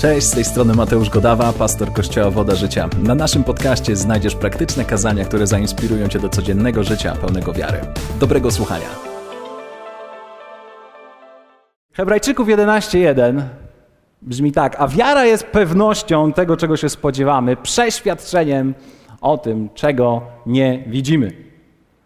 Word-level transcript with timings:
Cześć, 0.00 0.26
z 0.26 0.30
tej 0.30 0.44
strony 0.44 0.74
Mateusz 0.74 1.10
Godawa, 1.10 1.52
pastor 1.52 1.92
Kościoła 1.92 2.30
Woda 2.30 2.54
Życia. 2.54 2.88
Na 3.02 3.14
naszym 3.14 3.44
podcaście 3.44 3.96
znajdziesz 3.96 4.34
praktyczne 4.34 4.84
kazania, 4.84 5.24
które 5.24 5.46
zainspirują 5.46 6.08
cię 6.08 6.18
do 6.18 6.28
codziennego 6.28 6.84
życia 6.84 7.16
pełnego 7.16 7.52
wiary. 7.52 7.80
Dobrego 8.20 8.50
słuchania. 8.50 8.86
Hebrajczyków 11.92 12.48
11:1 12.48 13.42
brzmi 14.22 14.52
tak: 14.52 14.76
A 14.78 14.88
wiara 14.88 15.24
jest 15.24 15.44
pewnością 15.44 16.32
tego, 16.32 16.56
czego 16.56 16.76
się 16.76 16.88
spodziewamy, 16.88 17.56
przeświadczeniem 17.56 18.74
o 19.20 19.38
tym, 19.38 19.68
czego 19.74 20.22
nie 20.46 20.84
widzimy. 20.86 21.32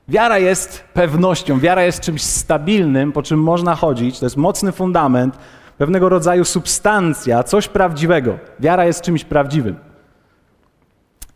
Wiara 0.08 0.38
jest 0.38 0.84
pewnością, 0.94 1.60
wiara 1.60 1.82
jest 1.82 2.00
czymś 2.00 2.22
stabilnym, 2.22 3.12
po 3.12 3.22
czym 3.22 3.42
można 3.42 3.74
chodzić, 3.74 4.18
to 4.18 4.26
jest 4.26 4.36
mocny 4.36 4.72
fundament, 4.72 5.38
pewnego 5.78 6.08
rodzaju 6.08 6.44
substancja, 6.44 7.42
coś 7.42 7.68
prawdziwego. 7.68 8.38
Wiara 8.60 8.84
jest 8.84 9.02
czymś 9.02 9.24
prawdziwym. 9.24 9.76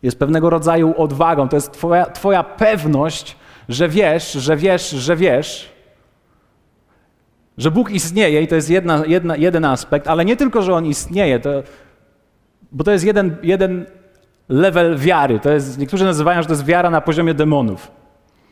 Jest 0.03 0.19
pewnego 0.19 0.49
rodzaju 0.49 0.93
odwagą, 0.97 1.49
to 1.49 1.57
jest 1.57 1.71
twoja, 1.71 2.05
twoja 2.05 2.43
pewność, 2.43 3.37
że 3.69 3.89
wiesz, 3.89 4.31
że 4.31 4.57
wiesz, 4.57 4.89
że 4.89 5.15
wiesz, 5.15 5.71
że 7.57 7.71
Bóg 7.71 7.91
istnieje 7.91 8.41
i 8.41 8.47
to 8.47 8.55
jest 8.55 8.69
jedna, 8.69 9.03
jedna, 9.07 9.35
jeden 9.35 9.65
aspekt, 9.65 10.07
ale 10.07 10.25
nie 10.25 10.35
tylko, 10.35 10.61
że 10.61 10.73
On 10.73 10.85
istnieje, 10.85 11.39
to, 11.39 11.63
bo 12.71 12.83
to 12.83 12.91
jest 12.91 13.05
jeden, 13.05 13.37
jeden 13.43 13.85
level 14.49 14.97
wiary. 14.97 15.39
To 15.39 15.49
jest, 15.49 15.77
niektórzy 15.77 16.05
nazywają, 16.05 16.41
że 16.41 16.47
to 16.47 16.53
jest 16.53 16.65
wiara 16.65 16.89
na 16.89 17.01
poziomie 17.01 17.33
demonów. 17.33 17.91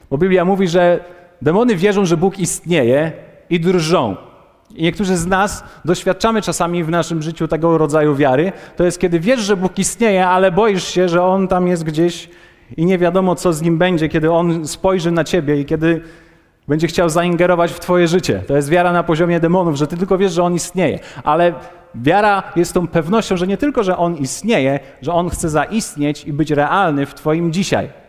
Bo 0.09 0.17
Biblia 0.17 0.45
mówi, 0.45 0.67
że 0.67 0.99
demony 1.41 1.75
wierzą, 1.75 2.05
że 2.05 2.17
Bóg 2.17 2.39
istnieje 2.39 3.11
i 3.49 3.59
drżą. 3.59 4.15
I 4.75 4.83
niektórzy 4.83 5.17
z 5.17 5.27
nas 5.27 5.63
doświadczamy 5.85 6.41
czasami 6.41 6.83
w 6.83 6.89
naszym 6.89 7.21
życiu 7.21 7.47
tego 7.47 7.77
rodzaju 7.77 8.15
wiary. 8.15 8.51
To 8.75 8.83
jest, 8.83 8.99
kiedy 8.99 9.19
wiesz, 9.19 9.39
że 9.39 9.57
Bóg 9.57 9.79
istnieje, 9.79 10.27
ale 10.27 10.51
boisz 10.51 10.87
się, 10.87 11.09
że 11.09 11.23
On 11.23 11.47
tam 11.47 11.67
jest 11.67 11.83
gdzieś 11.83 12.29
i 12.77 12.85
nie 12.85 12.97
wiadomo, 12.97 13.35
co 13.35 13.53
z 13.53 13.61
Nim 13.61 13.77
będzie, 13.77 14.09
kiedy 14.09 14.31
On 14.31 14.67
spojrzy 14.67 15.11
na 15.11 15.23
Ciebie 15.23 15.59
i 15.61 15.65
kiedy 15.65 16.01
będzie 16.67 16.87
chciał 16.87 17.09
zaingerować 17.09 17.71
w 17.71 17.79
Twoje 17.79 18.07
życie. 18.07 18.43
To 18.47 18.55
jest 18.55 18.69
wiara 18.69 18.93
na 18.93 19.03
poziomie 19.03 19.39
demonów, 19.39 19.75
że 19.75 19.87
Ty 19.87 19.97
tylko 19.97 20.17
wiesz, 20.17 20.31
że 20.31 20.43
On 20.43 20.53
istnieje. 20.53 20.99
Ale 21.23 21.53
wiara 21.95 22.43
jest 22.55 22.73
tą 22.73 22.87
pewnością, 22.87 23.37
że 23.37 23.47
nie 23.47 23.57
tylko, 23.57 23.83
że 23.83 23.97
On 23.97 24.15
istnieje, 24.15 24.79
że 25.01 25.13
On 25.13 25.29
chce 25.29 25.49
zaistnieć 25.49 26.25
i 26.25 26.33
być 26.33 26.51
realny 26.51 27.05
w 27.05 27.13
Twoim 27.13 27.53
dzisiaj 27.53 28.06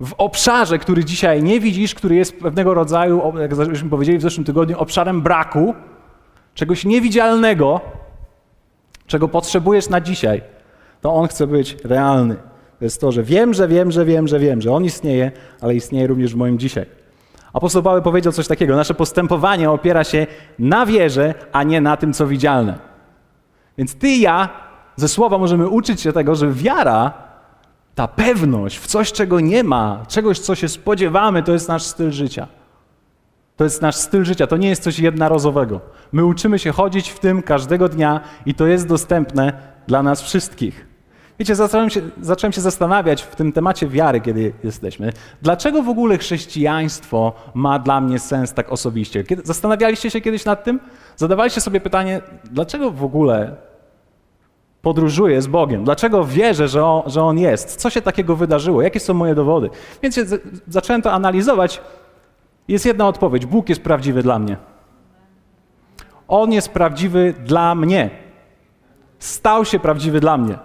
w 0.00 0.12
obszarze, 0.18 0.78
który 0.78 1.04
dzisiaj 1.04 1.42
nie 1.42 1.60
widzisz, 1.60 1.94
który 1.94 2.14
jest 2.14 2.38
pewnego 2.40 2.74
rodzaju, 2.74 3.32
jak 3.40 3.54
żeśmy 3.54 3.90
powiedzieli 3.90 4.18
w 4.18 4.22
zeszłym 4.22 4.44
tygodniu, 4.44 4.78
obszarem 4.78 5.22
braku, 5.22 5.74
czegoś 6.54 6.84
niewidzialnego, 6.84 7.80
czego 9.06 9.28
potrzebujesz 9.28 9.88
na 9.88 10.00
dzisiaj, 10.00 10.42
to 11.00 11.14
On 11.14 11.28
chce 11.28 11.46
być 11.46 11.76
realny. 11.84 12.36
To 12.78 12.84
jest 12.84 13.00
to, 13.00 13.12
że 13.12 13.22
wiem, 13.22 13.54
że 13.54 13.68
wiem, 13.68 13.90
że 13.90 14.04
wiem, 14.04 14.28
że 14.28 14.38
wiem, 14.38 14.60
że 14.60 14.72
On 14.72 14.84
istnieje, 14.84 15.32
ale 15.60 15.74
istnieje 15.74 16.06
również 16.06 16.34
w 16.34 16.36
moim 16.36 16.58
dzisiaj. 16.58 16.86
Apostoł 17.52 17.82
Paweł 17.82 18.02
powiedział 18.02 18.32
coś 18.32 18.48
takiego: 18.48 18.76
Nasze 18.76 18.94
postępowanie 18.94 19.70
opiera 19.70 20.04
się 20.04 20.26
na 20.58 20.86
wierze, 20.86 21.34
a 21.52 21.62
nie 21.62 21.80
na 21.80 21.96
tym, 21.96 22.12
co 22.12 22.26
widzialne. 22.26 22.78
Więc 23.78 23.94
ty 23.94 24.08
i 24.08 24.20
ja 24.20 24.48
ze 24.96 25.08
słowa 25.08 25.38
możemy 25.38 25.68
uczyć 25.68 26.00
się 26.00 26.12
tego, 26.12 26.34
że 26.34 26.52
wiara 26.52 27.12
ta 27.94 28.08
pewność 28.08 28.78
w 28.78 28.86
coś, 28.86 29.12
czego 29.12 29.40
nie 29.40 29.64
ma, 29.64 30.02
czegoś, 30.08 30.38
co 30.38 30.54
się 30.54 30.68
spodziewamy, 30.68 31.42
to 31.42 31.52
jest 31.52 31.68
nasz 31.68 31.82
styl 31.82 32.10
życia. 32.10 32.46
To 33.56 33.64
jest 33.64 33.82
nasz 33.82 33.96
styl 33.96 34.24
życia, 34.24 34.46
to 34.46 34.56
nie 34.56 34.68
jest 34.68 34.82
coś 34.82 34.98
jednorazowego. 34.98 35.80
My 36.12 36.24
uczymy 36.24 36.58
się 36.58 36.72
chodzić 36.72 37.10
w 37.10 37.18
tym 37.18 37.42
każdego 37.42 37.88
dnia 37.88 38.20
i 38.46 38.54
to 38.54 38.66
jest 38.66 38.88
dostępne 38.88 39.52
dla 39.86 40.02
nas 40.02 40.22
wszystkich. 40.22 40.86
Wiecie, 41.38 41.54
zacząłem 41.54 41.90
się, 41.90 42.00
zacząłem 42.20 42.52
się 42.52 42.60
zastanawiać 42.60 43.22
w 43.22 43.36
tym 43.36 43.52
temacie 43.52 43.88
wiary, 43.88 44.20
kiedy 44.20 44.52
jesteśmy. 44.64 45.12
Dlaczego 45.42 45.82
w 45.82 45.88
ogóle 45.88 46.18
chrześcijaństwo 46.18 47.32
ma 47.54 47.78
dla 47.78 48.00
mnie 48.00 48.18
sens 48.18 48.52
tak 48.52 48.72
osobiście? 48.72 49.24
Kiedy, 49.24 49.42
zastanawialiście 49.44 50.10
się 50.10 50.20
kiedyś 50.20 50.44
nad 50.44 50.64
tym? 50.64 50.80
Zadawaliście 51.16 51.60
sobie 51.60 51.80
pytanie, 51.80 52.20
dlaczego 52.44 52.90
w 52.90 53.04
ogóle 53.04 53.56
podróżuję 54.84 55.42
z 55.42 55.46
Bogiem? 55.46 55.84
Dlaczego 55.84 56.24
wierzę, 56.24 56.68
że 56.68 56.84
on, 56.84 57.02
że 57.10 57.22
on 57.22 57.38
jest? 57.38 57.76
Co 57.76 57.90
się 57.90 58.02
takiego 58.02 58.36
wydarzyło? 58.36 58.82
Jakie 58.82 59.00
są 59.00 59.14
moje 59.14 59.34
dowody? 59.34 59.70
Więc 60.02 60.20
zacząłem 60.68 61.02
to 61.02 61.12
analizować. 61.12 61.80
Jest 62.68 62.86
jedna 62.86 63.08
odpowiedź: 63.08 63.46
Bóg 63.46 63.68
jest 63.68 63.82
prawdziwy 63.82 64.22
dla 64.22 64.38
mnie. 64.38 64.56
On 66.28 66.52
jest 66.52 66.68
prawdziwy 66.68 67.34
dla 67.44 67.74
mnie. 67.74 68.10
Stał 69.18 69.64
się 69.64 69.78
prawdziwy 69.78 70.20
dla 70.20 70.38
mnie. 70.38 70.58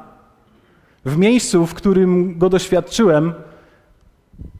W 1.06 1.18
miejscu, 1.18 1.66
w 1.66 1.74
którym 1.74 2.38
go 2.38 2.50
doświadczyłem, 2.50 3.34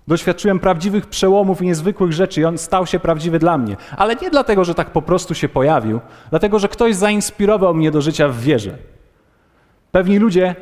doświadczyłem 0.08 0.60
prawdziwych 0.60 1.08
przełomów 1.08 1.62
i 1.62 1.66
niezwykłych 1.66 2.14
rzeczy, 2.14 2.42
i 2.42 2.46
on 2.46 2.58
stał 2.58 2.86
się 2.86 3.00
prawdziwy 3.00 3.40
dla 3.40 3.58
mnie. 3.58 3.78
Ale 3.98 4.16
nie 4.16 4.30
dlatego, 4.30 4.64
że 4.64 4.76
tak 4.76 4.90
po 4.92 5.02
prostu 5.02 5.36
się 5.36 5.50
pojawił, 5.50 6.00
dlatego, 6.30 6.60
że 6.60 6.68
ktoś 6.68 6.96
zainspirował 6.96 7.74
mnie 7.74 7.92
do 7.92 8.02
życia 8.02 8.28
w 8.28 8.40
wierze. 8.40 8.78
Pewni 9.92 10.20
ludzie 10.20 10.56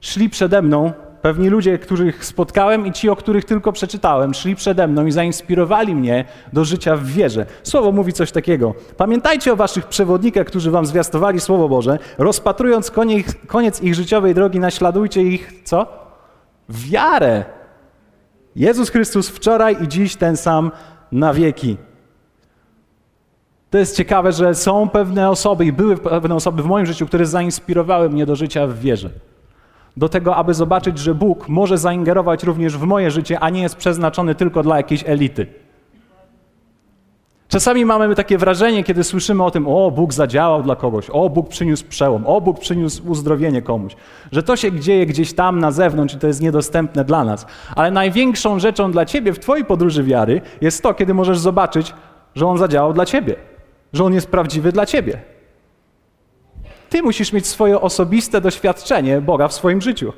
szli 0.00 0.30
przede 0.30 0.62
mną, 0.62 0.92
pewni 1.22 1.48
ludzie, 1.48 1.78
których 1.78 2.24
spotkałem 2.24 2.86
i 2.86 2.92
ci, 2.92 3.08
o 3.08 3.16
których 3.16 3.44
tylko 3.44 3.72
przeczytałem, 3.72 4.34
szli 4.34 4.56
przede 4.56 4.88
mną 4.88 5.06
i 5.06 5.12
zainspirowali 5.12 5.94
mnie 5.94 6.24
do 6.52 6.64
życia 6.64 6.96
w 6.96 7.06
wierze. 7.06 7.46
Słowo 7.62 7.92
mówi 7.92 8.12
coś 8.12 8.32
takiego. 8.32 8.74
Pamiętajcie 8.96 9.52
o 9.52 9.56
waszych 9.56 9.86
przewodnikach, 9.86 10.46
którzy 10.46 10.70
wam 10.70 10.86
zwiastowali 10.86 11.40
Słowo 11.40 11.68
Boże. 11.68 11.98
Rozpatrując 12.18 12.90
koniec, 12.90 13.34
koniec 13.46 13.82
ich 13.82 13.94
życiowej 13.94 14.34
drogi, 14.34 14.60
naśladujcie 14.60 15.22
ich, 15.22 15.52
co? 15.64 15.86
Wiarę. 16.68 17.44
Jezus 18.56 18.90
Chrystus 18.90 19.28
wczoraj 19.28 19.82
i 19.82 19.88
dziś 19.88 20.16
ten 20.16 20.36
sam 20.36 20.70
na 21.12 21.34
wieki. 21.34 21.76
To 23.70 23.78
jest 23.78 23.96
ciekawe, 23.96 24.32
że 24.32 24.54
są 24.54 24.88
pewne 24.88 25.30
osoby 25.30 25.64
i 25.64 25.72
były 25.72 25.96
pewne 25.96 26.34
osoby 26.34 26.62
w 26.62 26.66
moim 26.66 26.86
życiu, 26.86 27.06
które 27.06 27.26
zainspirowały 27.26 28.10
mnie 28.10 28.26
do 28.26 28.36
życia 28.36 28.66
w 28.66 28.78
wierze. 28.78 29.10
Do 29.96 30.08
tego, 30.08 30.36
aby 30.36 30.54
zobaczyć, 30.54 30.98
że 30.98 31.14
Bóg 31.14 31.48
może 31.48 31.78
zaingerować 31.78 32.44
również 32.44 32.76
w 32.76 32.82
moje 32.82 33.10
życie, 33.10 33.40
a 33.40 33.50
nie 33.50 33.62
jest 33.62 33.76
przeznaczony 33.76 34.34
tylko 34.34 34.62
dla 34.62 34.76
jakiejś 34.76 35.04
elity. 35.06 35.46
Czasami 37.48 37.84
mamy 37.84 38.14
takie 38.14 38.38
wrażenie, 38.38 38.84
kiedy 38.84 39.04
słyszymy 39.04 39.44
o 39.44 39.50
tym, 39.50 39.68
o 39.68 39.90
Bóg 39.90 40.12
zadziałał 40.12 40.62
dla 40.62 40.76
kogoś, 40.76 41.10
o 41.10 41.30
Bóg 41.30 41.48
przyniósł 41.48 41.84
przełom, 41.88 42.26
o 42.26 42.40
Bóg 42.40 42.58
przyniósł 42.58 43.10
uzdrowienie 43.10 43.62
komuś, 43.62 43.96
że 44.32 44.42
to 44.42 44.56
się 44.56 44.80
dzieje 44.80 45.06
gdzieś 45.06 45.32
tam 45.32 45.58
na 45.58 45.70
zewnątrz 45.70 46.14
i 46.14 46.18
to 46.18 46.26
jest 46.26 46.42
niedostępne 46.42 47.04
dla 47.04 47.24
nas. 47.24 47.46
Ale 47.76 47.90
największą 47.90 48.58
rzeczą 48.58 48.92
dla 48.92 49.04
ciebie 49.04 49.32
w 49.32 49.38
twojej 49.38 49.64
podróży 49.64 50.04
wiary 50.04 50.40
jest 50.60 50.82
to, 50.82 50.94
kiedy 50.94 51.14
możesz 51.14 51.38
zobaczyć, 51.38 51.94
że 52.34 52.46
On 52.46 52.58
zadziałał 52.58 52.92
dla 52.92 53.06
ciebie 53.06 53.49
że 53.92 54.04
On 54.04 54.14
jest 54.14 54.26
prawdziwy 54.26 54.72
dla 54.72 54.86
ciebie. 54.86 55.20
Ty 56.90 57.02
musisz 57.02 57.32
mieć 57.32 57.46
swoje 57.46 57.80
osobiste 57.80 58.40
doświadczenie 58.40 59.20
Boga 59.20 59.48
w 59.48 59.52
swoim 59.52 59.80
życiu. 59.80 60.12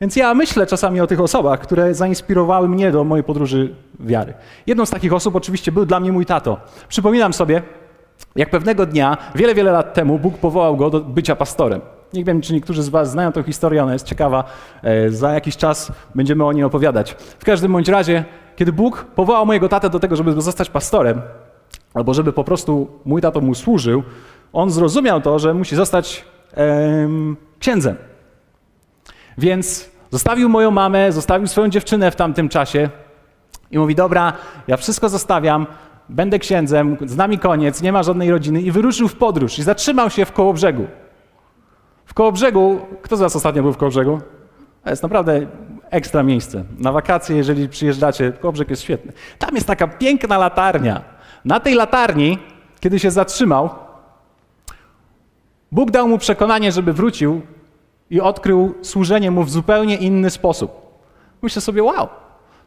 Więc 0.00 0.16
ja 0.16 0.34
myślę 0.34 0.66
czasami 0.66 1.00
o 1.00 1.06
tych 1.06 1.20
osobach, 1.20 1.60
które 1.60 1.94
zainspirowały 1.94 2.68
mnie 2.68 2.92
do 2.92 3.04
mojej 3.04 3.24
podróży 3.24 3.74
wiary. 4.00 4.34
Jedną 4.66 4.86
z 4.86 4.90
takich 4.90 5.12
osób 5.12 5.36
oczywiście 5.36 5.72
był 5.72 5.86
dla 5.86 6.00
mnie 6.00 6.12
mój 6.12 6.26
tato. 6.26 6.60
Przypominam 6.88 7.32
sobie, 7.32 7.62
jak 8.36 8.50
pewnego 8.50 8.86
dnia, 8.86 9.16
wiele, 9.34 9.54
wiele 9.54 9.72
lat 9.72 9.94
temu, 9.94 10.18
Bóg 10.18 10.38
powołał 10.38 10.76
go 10.76 10.90
do 10.90 11.00
bycia 11.00 11.36
pastorem. 11.36 11.80
Nie 12.12 12.24
wiem, 12.24 12.40
czy 12.40 12.52
niektórzy 12.52 12.82
z 12.82 12.88
Was 12.88 13.10
znają 13.10 13.32
tę 13.32 13.42
historię, 13.42 13.82
ona 13.82 13.92
jest 13.92 14.06
ciekawa. 14.06 14.44
E, 14.82 15.10
za 15.10 15.32
jakiś 15.32 15.56
czas 15.56 15.92
będziemy 16.14 16.44
o 16.44 16.52
niej 16.52 16.64
opowiadać. 16.64 17.12
W 17.38 17.44
każdym 17.44 17.72
bądź 17.72 17.88
razie, 17.88 18.24
kiedy 18.56 18.72
Bóg 18.72 19.04
powołał 19.04 19.46
mojego 19.46 19.68
tatę 19.68 19.90
do 19.90 20.00
tego, 20.00 20.16
żeby 20.16 20.42
zostać 20.42 20.70
pastorem, 20.70 21.22
albo 21.94 22.14
żeby 22.14 22.32
po 22.32 22.44
prostu 22.44 22.88
mój 23.04 23.20
tato 23.20 23.40
mu 23.40 23.54
służył, 23.54 24.02
on 24.52 24.70
zrozumiał 24.70 25.20
to, 25.20 25.38
że 25.38 25.54
musi 25.54 25.76
zostać 25.76 26.24
em, 26.52 27.36
księdzem. 27.58 27.96
Więc 29.38 29.90
zostawił 30.10 30.48
moją 30.48 30.70
mamę, 30.70 31.12
zostawił 31.12 31.46
swoją 31.46 31.68
dziewczynę 31.68 32.10
w 32.10 32.16
tamtym 32.16 32.48
czasie 32.48 32.88
i 33.70 33.78
mówi: 33.78 33.94
Dobra, 33.94 34.32
ja 34.68 34.76
wszystko 34.76 35.08
zostawiam, 35.08 35.66
będę 36.08 36.38
księdzem, 36.38 36.96
z 37.06 37.16
nami 37.16 37.38
koniec, 37.38 37.82
nie 37.82 37.92
ma 37.92 38.02
żadnej 38.02 38.30
rodziny. 38.30 38.62
I 38.62 38.70
wyruszył 38.70 39.08
w 39.08 39.16
podróż 39.16 39.58
i 39.58 39.62
zatrzymał 39.62 40.10
się 40.10 40.24
w 40.24 40.32
Kołobrzegu. 40.32 40.86
W 42.06 42.14
Kołobrzegu, 42.14 42.80
kto 43.02 43.16
z 43.16 43.20
Was 43.20 43.36
ostatnio 43.36 43.62
był 43.62 43.72
w 43.72 43.76
Kołobrzegu? 43.76 44.20
To 44.84 44.90
jest 44.90 45.02
naprawdę 45.02 45.46
ekstra 45.90 46.22
miejsce. 46.22 46.64
Na 46.78 46.92
wakacje, 46.92 47.36
jeżeli 47.36 47.68
przyjeżdżacie, 47.68 48.32
Kołobrzeg 48.32 48.70
jest 48.70 48.82
świetny. 48.82 49.12
Tam 49.38 49.54
jest 49.54 49.66
taka 49.66 49.88
piękna 49.88 50.38
latarnia. 50.38 51.13
Na 51.44 51.60
tej 51.60 51.74
latarni, 51.74 52.38
kiedy 52.80 52.98
się 52.98 53.10
zatrzymał, 53.10 53.70
Bóg 55.72 55.90
dał 55.90 56.08
mu 56.08 56.18
przekonanie, 56.18 56.72
żeby 56.72 56.92
wrócił 56.92 57.42
i 58.10 58.20
odkrył 58.20 58.74
służenie 58.82 59.30
mu 59.30 59.44
w 59.44 59.50
zupełnie 59.50 59.96
inny 59.96 60.30
sposób. 60.30 61.00
Myślę 61.42 61.62
sobie, 61.62 61.82
wow, 61.82 62.08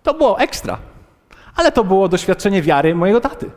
to 0.03 0.13
było 0.13 0.39
ekstra. 0.39 0.77
Ale 1.55 1.71
to 1.71 1.83
było 1.83 2.09
doświadczenie 2.09 2.61
wiary 2.61 2.95
mojego 2.95 3.21
taty. 3.21 3.51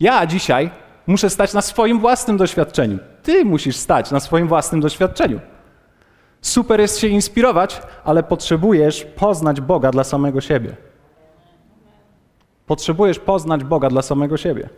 Ja 0.00 0.26
dzisiaj 0.26 0.70
Muszę 1.10 1.30
stać 1.30 1.54
na 1.54 1.62
swoim 1.62 2.00
własnym 2.00 2.36
doświadczeniu. 2.36 2.98
Ty 3.22 3.44
musisz 3.44 3.76
stać 3.76 4.10
na 4.10 4.20
swoim 4.20 4.48
własnym 4.48 4.80
doświadczeniu. 4.80 5.40
Super 6.40 6.80
jest 6.80 6.98
się 6.98 7.06
inspirować, 7.06 7.82
ale 8.04 8.22
potrzebujesz 8.22 9.04
poznać 9.04 9.60
Boga 9.60 9.90
dla 9.90 10.04
samego 10.04 10.40
siebie. 10.40 10.76
Potrzebujesz 12.70 13.18
poznać 13.18 13.64
Boga 13.64 13.88
dla 13.88 14.02
samego 14.02 14.36
siebie. 14.36 14.68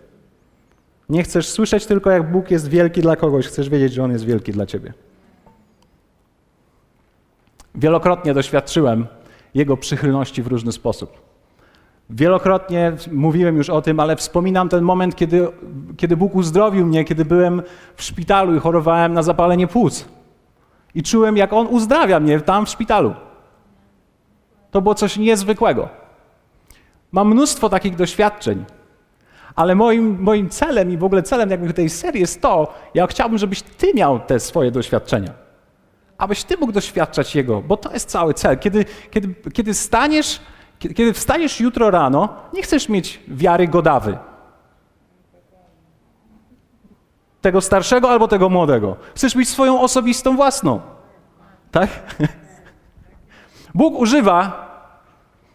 Nie 1.09 1.23
chcesz 1.23 1.49
słyszeć 1.49 1.87
tylko, 1.87 2.11
jak 2.11 2.33
Bóg 2.33 2.51
jest 2.51 2.69
wielki 2.69 3.03
dla 3.03 3.17
kogoś, 3.17 3.47
chcesz 3.47 3.69
wiedzieć, 3.69 3.93
że 3.93 4.05
On 4.05 4.13
jest 4.13 4.25
wielki 4.25 4.53
dla 4.53 4.67
ciebie. 4.67 4.93
Wielokrotnie 7.75 8.35
doświadczyłem 8.35 9.07
Jego 9.55 9.77
przychylności 9.77 10.43
w 10.43 10.47
różny 10.47 10.73
sposób. 10.73 11.21
Wielokrotnie 12.11 12.93
mówiłem 13.11 13.57
już 13.57 13.71
o 13.71 13.83
tym, 13.83 14.01
ale 14.01 14.17
wspominam 14.17 14.69
ten 14.69 14.85
moment, 14.85 15.17
kiedy, 15.17 15.49
kiedy 15.97 16.17
Bóg 16.17 16.35
uzdrowił 16.35 16.87
mnie, 16.87 17.05
kiedy 17.05 17.25
byłem 17.25 17.63
w 17.97 18.03
szpitalu 18.03 18.57
i 18.57 18.59
chorowałem 18.59 19.13
na 19.13 19.23
zapalenie 19.23 19.67
płuc. 19.67 20.09
I 20.95 21.03
czułem, 21.03 21.37
jak 21.37 21.53
On 21.53 21.67
uzdrawia 21.67 22.21
mnie 22.21 22.41
tam 22.41 22.67
w 22.67 22.69
szpitalu. 22.69 23.15
To 24.71 24.83
było 24.83 24.95
coś 24.95 25.17
niezwykłego. 25.17 26.02
Mam 27.13 27.29
mnóstwo 27.29 27.69
takich 27.69 27.97
doświadczeń, 27.97 28.65
ale 29.55 29.75
moim, 29.75 30.21
moim 30.21 30.49
celem 30.49 30.91
i 30.91 30.97
w 30.97 31.05
ogóle 31.05 31.23
celem 31.23 31.51
jakby 31.51 31.73
tej 31.73 31.91
serii 31.91 32.21
jest 32.21 32.43
to, 32.43 32.75
ja 32.95 33.07
chciałbym, 33.07 33.39
żebyś 33.39 33.63
Ty 33.63 33.95
miał 33.95 34.21
te 34.21 34.41
swoje 34.41 34.71
doświadczenia. 34.71 35.33
Abyś 36.19 36.45
Ty 36.45 36.57
mógł 36.57 36.73
doświadczać 36.73 37.35
Jego, 37.35 37.63
bo 37.63 37.77
to 37.77 37.93
jest 37.93 38.09
cały 38.09 38.35
cel. 38.35 38.59
Kiedy, 38.59 38.85
kiedy, 39.11 39.35
kiedy 39.53 39.75
staniesz 39.75 40.41
kiedy 40.89 41.13
wstajesz 41.13 41.61
jutro 41.61 41.91
rano, 41.91 42.29
nie 42.53 42.63
chcesz 42.63 42.89
mieć 42.89 43.21
wiary 43.29 43.69
godawy. 43.69 44.19
Tego 47.41 47.61
starszego 47.61 48.11
albo 48.11 48.29
tego 48.29 48.49
młodego. 48.49 48.97
Chcesz 49.15 49.35
mieć 49.35 49.49
swoją 49.49 49.81
osobistą 49.81 50.37
własną. 50.37 50.81
Tak? 51.71 51.91
Bóg 53.75 53.99
używa 53.99 54.62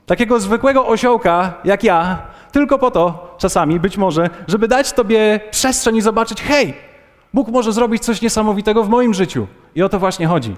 takiego 0.08 0.40
zwykłego 0.40 0.88
osiołka 0.88 1.54
jak 1.64 1.84
ja, 1.84 2.22
tylko 2.52 2.80
po 2.80 2.92
to, 2.92 3.36
czasami 3.38 3.80
być 3.80 3.98
może, 3.98 4.30
żeby 4.48 4.68
dać 4.68 4.94
Tobie 4.94 5.40
przestrzeń 5.52 5.96
i 5.96 6.02
zobaczyć, 6.02 6.42
hej, 6.42 6.74
Bóg 7.34 7.48
może 7.48 7.74
zrobić 7.74 8.04
coś 8.04 8.22
niesamowitego 8.22 8.84
w 8.84 8.90
moim 8.90 9.14
życiu. 9.14 9.48
I 9.76 9.84
o 9.84 9.90
to 9.90 10.00
właśnie 10.00 10.28
chodzi. 10.28 10.56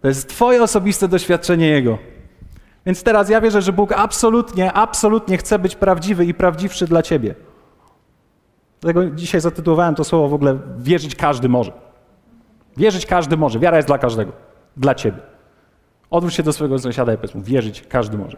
To 0.00 0.08
jest 0.08 0.28
Twoje 0.28 0.62
osobiste 0.62 1.08
doświadczenie 1.08 1.68
Jego. 1.68 1.98
Więc 2.86 3.02
teraz 3.02 3.28
ja 3.28 3.40
wierzę, 3.40 3.62
że 3.62 3.72
Bóg 3.72 3.92
absolutnie, 3.92 4.72
absolutnie 4.72 5.36
chce 5.38 5.58
być 5.58 5.76
prawdziwy 5.76 6.24
i 6.24 6.34
prawdziwszy 6.34 6.86
dla 6.86 7.02
ciebie. 7.02 7.34
Dlatego 8.80 9.10
dzisiaj 9.10 9.40
zatytułowałem 9.40 9.94
to 9.94 10.04
słowo 10.04 10.28
w 10.28 10.34
ogóle 10.34 10.58
wierzyć 10.78 11.14
każdy 11.14 11.48
może. 11.48 11.72
Wierzyć 12.76 13.06
każdy 13.06 13.36
może. 13.36 13.58
Wiara 13.58 13.76
jest 13.76 13.88
dla 13.88 13.98
każdego. 13.98 14.32
Dla 14.76 14.94
ciebie. 14.94 15.18
Odwróć 16.10 16.34
się 16.34 16.42
do 16.42 16.52
swojego 16.52 16.78
sąsiada 16.78 17.14
i 17.14 17.16
powiedz 17.16 17.34
mu, 17.34 17.42
wierzyć 17.42 17.84
każdy 17.88 18.18
może. 18.18 18.36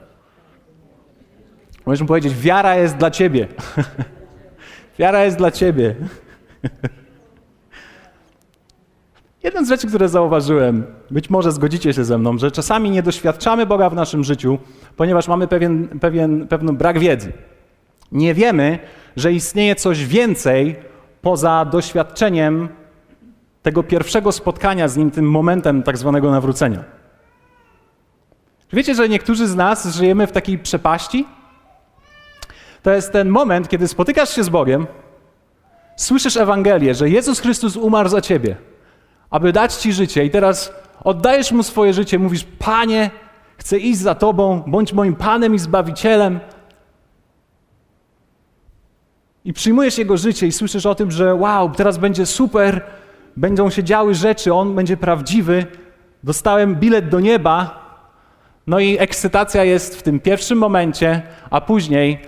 Możesz 1.86 2.00
mu 2.00 2.06
powiedzieć, 2.06 2.34
wiara 2.34 2.76
jest 2.76 2.96
dla 2.96 3.10
ciebie. 3.10 3.48
wiara 4.98 5.24
jest 5.24 5.36
dla 5.36 5.50
ciebie. 5.50 5.94
Jedna 9.42 9.64
z 9.64 9.68
rzeczy, 9.68 9.86
które 9.86 10.08
zauważyłem, 10.08 10.86
być 11.10 11.30
może 11.30 11.52
zgodzicie 11.52 11.92
się 11.92 12.04
ze 12.04 12.18
mną, 12.18 12.38
że 12.38 12.50
czasami 12.50 12.90
nie 12.90 13.02
doświadczamy 13.02 13.66
Boga 13.66 13.90
w 13.90 13.94
naszym 13.94 14.24
życiu, 14.24 14.58
ponieważ 14.96 15.28
mamy 15.28 15.48
pewien, 15.48 15.88
pewien, 16.00 16.48
pewien 16.48 16.76
brak 16.76 16.98
wiedzy. 16.98 17.32
Nie 18.12 18.34
wiemy, 18.34 18.78
że 19.16 19.32
istnieje 19.32 19.74
coś 19.74 20.06
więcej 20.06 20.76
poza 21.22 21.64
doświadczeniem 21.64 22.68
tego 23.62 23.82
pierwszego 23.82 24.32
spotkania 24.32 24.88
z 24.88 24.96
Nim, 24.96 25.10
tym 25.10 25.30
momentem 25.30 25.82
tak 25.82 25.98
zwanego 25.98 26.30
nawrócenia. 26.30 26.99
Wiecie, 28.72 28.94
że 28.94 29.08
niektórzy 29.08 29.46
z 29.46 29.56
nas 29.56 29.94
żyjemy 29.94 30.26
w 30.26 30.32
takiej 30.32 30.58
przepaści? 30.58 31.26
To 32.82 32.90
jest 32.90 33.12
ten 33.12 33.28
moment, 33.28 33.68
kiedy 33.68 33.88
spotykasz 33.88 34.34
się 34.34 34.44
z 34.44 34.48
Bogiem, 34.48 34.86
słyszysz 35.96 36.36
Ewangelię, 36.36 36.94
że 36.94 37.10
Jezus 37.10 37.40
Chrystus 37.40 37.76
umarł 37.76 38.08
za 38.08 38.20
ciebie– 38.20 38.56
aby 39.30 39.52
dać 39.52 39.74
Ci 39.74 39.92
życie. 39.92 40.24
I 40.24 40.30
teraz 40.30 40.72
oddajesz 41.04 41.52
Mu 41.52 41.62
swoje 41.62 41.92
życie, 41.92 42.18
mówisz: 42.18 42.46
Panie, 42.58 43.10
chcę 43.56 43.78
iść 43.78 43.98
za 43.98 44.14
Tobą, 44.14 44.62
bądź 44.66 44.92
moim 44.92 45.14
Panem 45.16 45.54
i 45.54 45.58
Zbawicielem. 45.58 46.40
I 49.44 49.52
przyjmujesz 49.52 49.98
Jego 49.98 50.16
życie 50.16 50.46
i 50.46 50.52
słyszysz 50.52 50.86
o 50.86 50.94
tym, 50.94 51.10
że 51.10 51.34
wow, 51.34 51.70
teraz 51.70 51.98
będzie 51.98 52.26
super, 52.26 52.82
będą 53.36 53.70
się 53.70 53.84
działy 53.84 54.14
rzeczy, 54.14 54.54
On 54.54 54.74
będzie 54.74 54.96
prawdziwy. 54.96 55.66
Dostałem 56.24 56.76
bilet 56.76 57.08
do 57.08 57.20
nieba. 57.20 57.79
No 58.66 58.80
i 58.80 58.98
ekscytacja 58.98 59.64
jest 59.64 59.96
w 59.96 60.02
tym 60.02 60.20
pierwszym 60.20 60.58
momencie, 60.58 61.22
a 61.50 61.60
później 61.60 62.18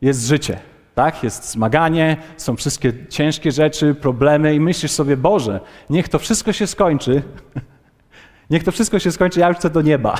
jest 0.00 0.26
życie. 0.26 0.58
Tak? 0.94 1.22
Jest 1.22 1.50
zmaganie, 1.50 2.16
są 2.36 2.56
wszystkie 2.56 2.92
ciężkie 3.08 3.52
rzeczy, 3.52 3.94
problemy 3.94 4.54
i 4.54 4.60
myślisz 4.60 4.92
sobie, 4.92 5.16
Boże, 5.16 5.60
niech 5.90 6.08
to 6.08 6.18
wszystko 6.18 6.52
się 6.52 6.66
skończy. 6.66 7.22
niech 8.50 8.64
to 8.64 8.72
wszystko 8.72 8.98
się 8.98 9.12
skończy, 9.12 9.40
ja 9.40 9.48
już 9.48 9.56
chcę 9.56 9.70
do 9.70 9.82
nieba. 9.82 10.14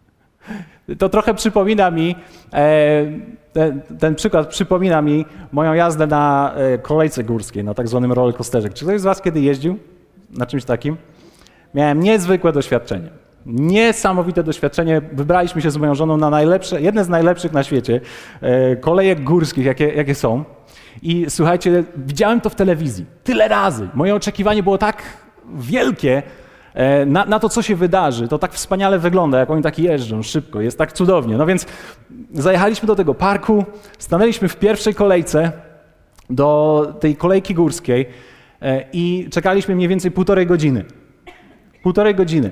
to 0.98 1.08
trochę 1.08 1.34
przypomina 1.34 1.90
mi, 1.90 2.16
e, 2.52 3.04
ten, 3.52 3.82
ten, 3.98 4.14
przykład 4.14 4.48
przypomina 4.48 5.02
mi 5.02 5.26
moją 5.52 5.72
jazdę 5.72 6.06
na 6.06 6.54
e, 6.54 6.78
kolejce 6.78 7.24
górskiej, 7.24 7.64
na 7.64 7.74
tak 7.74 7.88
zwanym 7.88 8.12
rollercoasterze. 8.12 8.68
Czy 8.68 8.84
ktoś 8.84 9.00
z 9.00 9.04
Was 9.04 9.22
kiedy 9.22 9.40
jeździł 9.40 9.78
na 10.30 10.46
czymś 10.46 10.64
takim? 10.64 10.96
Miałem 11.74 12.00
niezwykłe 12.00 12.52
doświadczenie. 12.52 13.19
Niesamowite 13.46 14.42
doświadczenie. 14.42 15.02
Wybraliśmy 15.12 15.62
się 15.62 15.70
z 15.70 15.76
moją 15.76 15.94
żoną 15.94 16.16
na 16.16 16.30
najlepsze, 16.30 16.80
jedne 16.80 17.04
z 17.04 17.08
najlepszych 17.08 17.52
na 17.52 17.62
świecie 17.62 18.00
e, 18.40 18.76
kolejek 18.76 19.24
górskich, 19.24 19.64
jakie, 19.64 19.88
jakie 19.88 20.14
są. 20.14 20.44
I 21.02 21.26
słuchajcie, 21.28 21.84
widziałem 21.96 22.40
to 22.40 22.50
w 22.50 22.54
telewizji 22.54 23.06
tyle 23.24 23.48
razy. 23.48 23.88
Moje 23.94 24.14
oczekiwanie 24.14 24.62
było 24.62 24.78
tak 24.78 25.02
wielkie 25.54 26.22
e, 26.74 27.06
na, 27.06 27.24
na, 27.24 27.38
to, 27.38 27.48
co 27.48 27.62
się 27.62 27.76
wydarzy. 27.76 28.28
To 28.28 28.38
tak 28.38 28.52
wspaniale 28.52 28.98
wygląda, 28.98 29.38
jak 29.38 29.50
oni 29.50 29.62
tak 29.62 29.78
jeżdżą 29.78 30.22
szybko, 30.22 30.60
jest 30.60 30.78
tak 30.78 30.92
cudownie. 30.92 31.36
No 31.36 31.46
więc 31.46 31.66
zajechaliśmy 32.32 32.86
do 32.86 32.96
tego 32.96 33.14
parku, 33.14 33.64
stanęliśmy 33.98 34.48
w 34.48 34.56
pierwszej 34.56 34.94
kolejce 34.94 35.52
do 36.30 36.86
tej 37.00 37.16
kolejki 37.16 37.54
górskiej 37.54 38.06
e, 38.62 38.84
i 38.92 39.28
czekaliśmy 39.30 39.74
mniej 39.74 39.88
więcej 39.88 40.10
półtorej 40.10 40.46
godziny. 40.46 40.84
Półtorej 41.82 42.14
godziny. 42.14 42.50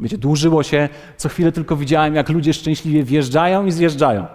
Wiecie, 0.00 0.18
dłużyło 0.18 0.62
się, 0.62 0.88
co 1.16 1.28
chwilę 1.28 1.52
tylko 1.52 1.76
widziałem, 1.76 2.14
jak 2.14 2.28
ludzie 2.28 2.52
szczęśliwie 2.52 3.02
wjeżdżają 3.02 3.66
i 3.66 3.72
zjeżdżają. 3.72 4.26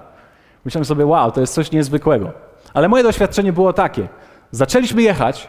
Myślałem 0.65 0.85
sobie, 0.85 1.05
wow, 1.05 1.31
to 1.31 1.41
jest 1.41 1.53
coś 1.53 1.71
niezwykłego. 1.71 2.31
Ale 2.73 2.89
moje 2.89 3.03
doświadczenie 3.03 3.53
było 3.53 3.73
takie. 3.73 4.07
Zaczęliśmy 4.51 5.01
jechać 5.01 5.47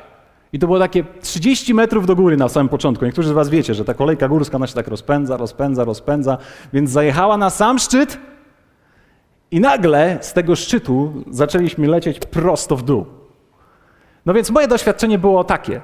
i 0.52 0.58
to 0.58 0.66
było 0.66 0.78
takie 0.78 1.04
30 1.20 1.74
metrów 1.74 2.06
do 2.06 2.16
góry 2.16 2.36
na 2.36 2.48
samym 2.48 2.68
początku. 2.68 3.04
Niektórzy 3.04 3.28
z 3.28 3.32
was 3.32 3.48
wiecie, 3.48 3.74
że 3.74 3.84
ta 3.84 3.94
kolejka 3.94 4.28
górska 4.28 4.56
ona 4.56 4.66
się 4.66 4.74
tak 4.74 4.88
rozpędza, 4.88 5.36
rozpędza, 5.36 5.84
rozpędza, 5.84 6.38
więc 6.72 6.90
zajechała 6.90 7.36
na 7.36 7.50
sam 7.50 7.78
szczyt 7.78 8.18
i 9.50 9.60
nagle 9.60 10.18
z 10.20 10.32
tego 10.32 10.56
szczytu 10.56 11.24
zaczęliśmy 11.30 11.86
lecieć 11.86 12.18
prosto 12.18 12.76
w 12.76 12.82
dół. 12.82 13.06
No 14.26 14.34
więc 14.34 14.50
moje 14.50 14.68
doświadczenie 14.68 15.18
było 15.18 15.44
takie. 15.44 15.80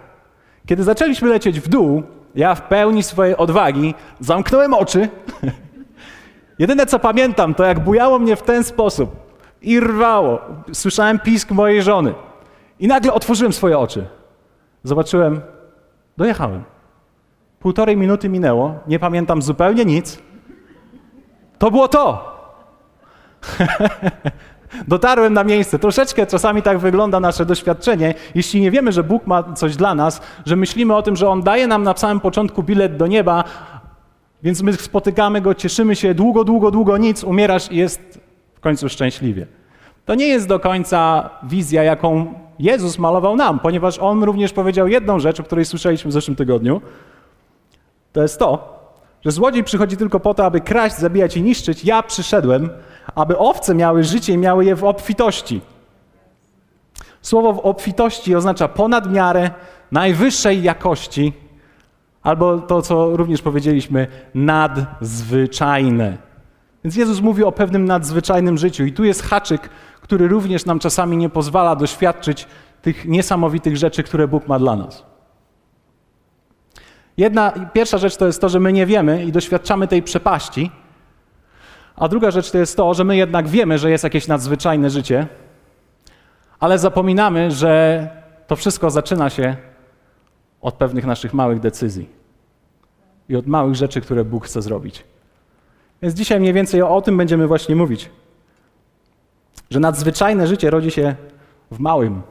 Kiedy 0.67 0.85
zaczęliśmy 0.85 1.29
lecieć 1.29 1.61
w 1.61 1.69
dół, 1.69 2.03
ja 2.39 2.55
w 2.55 2.63
pełni 2.63 3.03
swojej 3.03 3.37
odwagi 3.37 3.95
zamknąłem 4.21 4.75
oczy. 4.75 5.09
Jedyne 6.59 6.87
co 6.87 6.99
pamiętam, 6.99 7.55
to 7.55 7.65
jak 7.65 7.81
bujało 7.81 8.19
mnie 8.19 8.37
w 8.37 8.43
ten 8.43 8.65
sposób 8.65 9.17
i 9.63 9.81
rwało. 9.81 10.41
Słyszałem 10.73 11.19
pisk 11.19 11.51
mojej 11.51 11.83
żony. 11.83 12.15
I 12.81 12.89
nagle 12.89 13.13
otworzyłem 13.13 13.53
swoje 13.53 13.79
oczy. 13.79 14.07
Zobaczyłem, 14.85 15.41
dojechałem. 16.17 16.65
Półtorej 17.61 17.97
minuty 17.97 18.29
minęło, 18.29 18.75
nie 18.87 18.99
pamiętam 18.99 19.43
zupełnie 19.43 19.85
nic. 19.85 20.19
To 21.59 21.71
było 21.71 21.89
to. 21.89 22.35
Dotarłem 24.89 25.33
na 25.33 25.45
miejsce. 25.45 25.79
Troszeczkę 25.79 26.27
czasami 26.27 26.63
tak 26.63 26.79
wygląda 26.79 27.21
nasze 27.21 27.47
doświadczenie, 27.47 28.15
jeśli 28.35 28.61
nie 28.61 28.71
wiemy, 28.71 28.93
że 28.93 29.05
Bóg 29.05 29.27
ma 29.27 29.43
coś 29.43 29.77
dla 29.77 29.95
nas, 29.95 30.21
że 30.47 30.57
myślimy 30.57 30.95
o 30.95 31.03
tym, 31.03 31.17
że 31.17 31.29
On 31.29 31.43
daje 31.43 31.67
nam 31.67 31.83
na 31.83 31.97
samym 31.97 32.21
początku 32.21 32.63
bilet 32.63 32.97
do 32.97 33.07
nieba, 33.07 33.45
więc 34.43 34.63
my 34.63 34.73
spotykamy 34.73 35.41
Go, 35.41 35.55
cieszymy 35.55 35.97
się, 35.97 36.15
długo, 36.15 36.45
długo, 36.45 36.71
długo 36.71 36.97
nic, 36.97 37.25
umierasz 37.25 37.73
i 37.73 37.77
jest 37.77 38.21
w 38.55 38.61
końcu 38.61 38.89
szczęśliwie. 38.89 39.47
To 40.05 40.15
nie 40.15 40.27
jest 40.27 40.49
do 40.49 40.61
końca 40.61 41.31
wizja, 41.43 41.83
jaką 41.83 42.35
Jezus 42.59 42.99
malował 42.99 43.37
nam, 43.37 43.59
ponieważ 43.59 43.99
On 43.99 44.25
również 44.25 44.53
powiedział 44.53 44.89
jedną 44.89 45.19
rzecz, 45.19 45.41
o 45.41 45.43
której 45.43 45.65
słyszeliśmy 45.65 46.11
w 46.11 46.13
zeszłym 46.13 46.37
tygodniu. 46.37 46.81
To 48.13 48.23
jest 48.23 48.39
to, 48.39 48.79
że 49.25 49.31
złodziej 49.31 49.65
przychodzi 49.65 49.97
tylko 49.97 50.21
po 50.21 50.35
to, 50.35 50.45
aby 50.45 50.61
kraść, 50.61 50.97
zabijać 50.97 51.37
i 51.37 51.43
niszczyć. 51.43 51.85
Ja 51.85 52.03
przyszedłem, 52.03 52.71
aby 53.15 53.39
owce 53.39 53.75
miały 53.75 54.05
życie 54.05 54.33
i 54.33 54.39
miały 54.39 54.65
je 54.65 54.77
w 54.77 54.85
obfitości. 54.85 55.61
Słowo 57.23 57.53
w 57.53 57.59
obfitości 57.59 58.35
oznacza 58.35 58.69
ponad 58.69 59.13
miarę, 59.13 59.51
najwyższej 59.93 60.63
jakości, 60.63 61.33
albo 62.23 62.59
to, 62.59 62.83
co 62.83 63.17
również 63.17 63.43
powiedzieliśmy, 63.43 64.07
nadzwyczajne. 64.35 66.19
Więc 66.85 66.97
Jezus 66.97 67.21
mówi 67.21 67.45
o 67.45 67.53
pewnym 67.53 67.85
nadzwyczajnym 67.85 68.59
życiu, 68.59 68.85
i 68.85 68.93
tu 68.93 69.05
jest 69.05 69.23
haczyk, 69.23 69.69
który 70.01 70.29
również 70.29 70.67
nam 70.67 70.79
czasami 70.79 71.17
nie 71.17 71.29
pozwala 71.29 71.77
doświadczyć 71.77 72.47
tych 72.83 73.05
niesamowitych 73.05 73.77
rzeczy, 73.77 74.03
które 74.03 74.29
Bóg 74.29 74.49
ma 74.49 74.59
dla 74.59 74.77
nas. 74.77 75.05
Jedna, 77.17 77.53
pierwsza 77.73 77.99
rzecz 77.99 78.17
to 78.17 78.27
jest 78.27 78.41
to, 78.41 78.49
że 78.49 78.61
my 78.61 78.73
nie 78.73 78.87
wiemy 78.87 79.25
i 79.25 79.33
doświadczamy 79.33 79.89
tej 79.89 80.03
przepaści, 80.03 80.71
a 81.99 82.09
druga 82.09 82.31
rzecz 82.31 82.51
to 82.51 82.59
jest 82.59 82.77
to, 82.77 82.95
że 82.95 83.05
my 83.05 83.17
jednak 83.17 83.49
wiemy, 83.49 83.79
że 83.79 83.91
jest 83.91 84.05
jakieś 84.05 84.29
nadzwyczajne 84.29 84.91
życie, 84.91 85.27
ale 86.61 86.79
zapominamy, 86.79 87.51
że 87.51 88.09
to 88.47 88.57
wszystko 88.57 88.91
zaczyna 88.91 89.31
się 89.31 89.57
od 90.61 90.75
pewnych 90.75 91.07
naszych 91.07 91.35
małych 91.35 91.61
decyzji 91.61 92.09
i 93.29 93.37
od 93.37 93.47
małych 93.47 93.75
rzeczy, 93.75 94.01
które 94.01 94.25
Bóg 94.25 94.47
chce 94.47 94.63
zrobić. 94.63 95.05
Więc 96.03 96.15
dzisiaj 96.15 96.41
mniej 96.41 96.53
więcej 96.53 96.83
o 96.83 97.03
tym 97.03 97.17
będziemy 97.17 97.47
właśnie 97.47 97.77
mówić. 97.77 98.11
Że 99.71 99.81
nadzwyczajne 99.81 100.47
życie 100.47 100.71
rodzi 100.71 100.91
się 100.91 101.15
w 101.71 101.79
małym. 101.79 102.23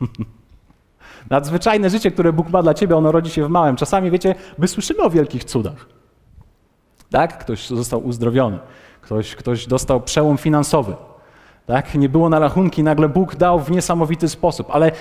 nadzwyczajne 1.30 1.90
życie, 1.90 2.10
które 2.10 2.32
Bóg 2.32 2.50
ma 2.50 2.62
dla 2.62 2.74
ciebie, 2.74 2.96
ono 2.96 3.12
rodzi 3.12 3.30
się 3.30 3.46
w 3.46 3.50
małym. 3.50 3.76
Czasami, 3.76 4.10
wiecie, 4.10 4.34
my 4.58 4.68
słyszymy 4.68 5.02
o 5.02 5.10
wielkich 5.10 5.44
cudach. 5.44 5.97
Tak? 7.10 7.38
Ktoś 7.38 7.66
został 7.66 8.06
uzdrowiony, 8.06 8.58
ktoś, 9.00 9.36
ktoś 9.36 9.66
dostał 9.66 10.00
przełom 10.00 10.38
finansowy. 10.38 10.96
Tak? 11.66 11.94
Nie 11.94 12.08
było 12.08 12.28
na 12.28 12.38
rachunki, 12.38 12.82
nagle 12.82 13.08
Bóg 13.08 13.36
dał 13.36 13.60
w 13.60 13.70
niesamowity 13.70 14.28
sposób. 14.28 14.66
Ale 14.70 14.92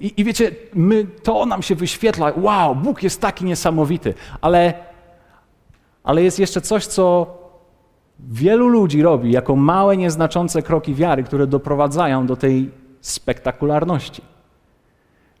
i, 0.00 0.12
i 0.16 0.24
wiecie, 0.24 0.50
my, 0.74 1.06
to 1.22 1.46
nam 1.46 1.62
się 1.62 1.74
wyświetla, 1.74 2.32
wow, 2.36 2.74
Bóg 2.74 3.02
jest 3.02 3.20
taki 3.20 3.44
niesamowity. 3.44 4.14
Ale, 4.40 4.74
ale 6.04 6.22
jest 6.22 6.38
jeszcze 6.38 6.60
coś, 6.60 6.86
co 6.86 7.26
wielu 8.20 8.68
ludzi 8.68 9.02
robi 9.02 9.32
jako 9.32 9.56
małe, 9.56 9.96
nieznaczące 9.96 10.62
kroki 10.62 10.94
wiary, 10.94 11.22
które 11.22 11.46
doprowadzają 11.46 12.26
do 12.26 12.36
tej 12.36 12.70
spektakularności. 13.00 14.22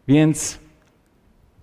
Więc 0.08 0.58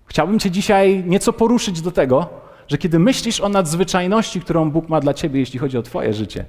chciałbym 0.06 0.38
Cię 0.38 0.50
dzisiaj 0.50 1.04
nieco 1.06 1.32
poruszyć 1.32 1.80
do 1.80 1.90
tego, 1.90 2.43
że 2.74 2.78
kiedy 2.78 2.98
myślisz 2.98 3.40
o 3.40 3.48
nadzwyczajności, 3.48 4.40
którą 4.40 4.70
Bóg 4.70 4.88
ma 4.88 5.00
dla 5.00 5.14
Ciebie, 5.14 5.40
jeśli 5.40 5.58
chodzi 5.58 5.78
o 5.78 5.82
Twoje 5.82 6.14
życie, 6.14 6.44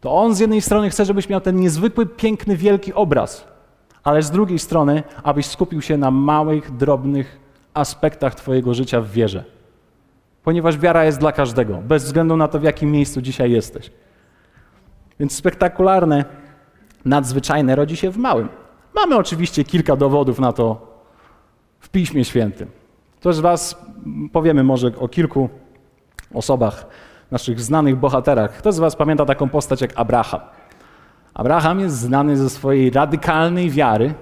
to 0.00 0.12
On 0.12 0.34
z 0.34 0.38
jednej 0.38 0.60
strony 0.60 0.90
chce, 0.90 1.04
żebyś 1.04 1.28
miał 1.28 1.40
ten 1.40 1.60
niezwykły, 1.60 2.06
piękny, 2.06 2.56
wielki 2.56 2.94
obraz, 2.94 3.48
ale 4.04 4.22
z 4.22 4.30
drugiej 4.30 4.58
strony, 4.58 5.02
abyś 5.22 5.46
skupił 5.46 5.82
się 5.82 5.96
na 5.96 6.10
małych, 6.10 6.76
drobnych 6.76 7.40
aspektach 7.74 8.34
Twojego 8.34 8.74
życia 8.74 9.00
w 9.00 9.10
wierze. 9.10 9.44
Ponieważ 10.44 10.78
wiara 10.78 11.04
jest 11.04 11.18
dla 11.18 11.32
każdego, 11.32 11.74
bez 11.74 12.04
względu 12.04 12.36
na 12.36 12.48
to, 12.48 12.58
w 12.58 12.62
jakim 12.62 12.92
miejscu 12.92 13.22
dzisiaj 13.22 13.50
jesteś. 13.50 13.90
Więc 15.20 15.34
spektakularne, 15.34 16.24
nadzwyczajne 17.04 17.76
rodzi 17.76 17.96
się 17.96 18.10
w 18.10 18.16
małym. 18.16 18.48
Mamy 18.94 19.16
oczywiście 19.16 19.64
kilka 19.64 19.96
dowodów 19.96 20.38
na 20.38 20.52
to 20.52 20.86
w 21.80 21.88
Piśmie 21.88 22.24
Świętym. 22.24 22.70
Ktoś 23.20 23.36
z 23.36 23.40
Was, 23.40 23.76
powiemy 24.32 24.64
może 24.64 24.92
o 24.98 25.08
kilku 25.08 25.48
osobach, 26.34 26.86
naszych 27.30 27.60
znanych 27.60 27.96
bohaterach. 27.96 28.52
Kto 28.52 28.72
z 28.72 28.78
Was 28.78 28.96
pamięta 28.96 29.24
taką 29.24 29.48
postać 29.48 29.80
jak 29.80 29.92
Abraham? 29.96 30.40
Abraham 31.34 31.80
jest 31.80 31.96
znany 31.96 32.36
ze 32.36 32.50
swojej 32.50 32.90
radykalnej 32.90 33.70
wiary, 33.70 34.14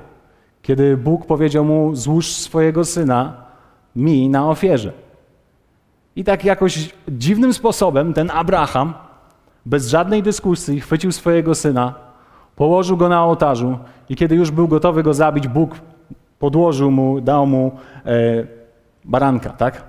kiedy 0.63 0.97
Bóg 0.97 1.27
powiedział 1.27 1.65
mu: 1.65 1.95
Złóż 1.95 2.33
swojego 2.33 2.85
syna 2.85 3.45
mi 3.97 4.29
na 4.29 4.49
ofierze. 4.51 4.93
I 6.17 6.25
tak 6.25 6.45
jakoś 6.45 6.95
dziwnym 7.09 7.55
sposobem 7.55 8.15
ten 8.15 8.31
Abraham, 8.31 8.95
bez 9.67 9.89
żadnej 9.89 10.23
dyskusji, 10.23 10.81
chwycił 10.81 11.13
swojego 11.13 11.55
syna, 11.55 11.95
położył 12.57 12.97
go 12.97 13.09
na 13.09 13.25
ołtarzu 13.25 13.79
i 14.09 14.17
kiedy 14.17 14.35
już 14.35 14.51
był 14.51 14.69
gotowy 14.69 15.03
go 15.03 15.15
zabić, 15.15 15.49
Bóg 15.49 15.75
podłożył 16.39 16.91
mu, 16.91 17.21
dał 17.21 17.47
mu 17.47 17.73
e, 18.07 18.60
baranka, 19.05 19.51
tak? 19.51 19.85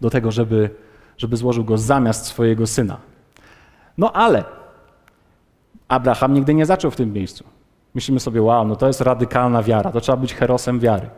Do 0.00 0.10
tego, 0.10 0.30
żeby, 0.30 0.70
żeby 1.16 1.36
złożył 1.36 1.64
go 1.64 1.78
zamiast 1.78 2.26
swojego 2.26 2.66
syna. 2.66 2.96
No 3.98 4.12
ale 4.12 4.44
Abraham 5.88 6.34
nigdy 6.34 6.54
nie 6.54 6.66
zaczął 6.66 6.90
w 6.90 6.96
tym 6.96 7.12
miejscu. 7.12 7.44
Myślimy 7.94 8.20
sobie, 8.20 8.42
wow, 8.42 8.66
no 8.66 8.76
to 8.76 8.86
jest 8.86 9.00
radykalna 9.00 9.62
wiara, 9.62 9.92
to 9.92 10.00
trzeba 10.00 10.16
być 10.16 10.34
herosem 10.34 10.80
wiary. 10.80 11.10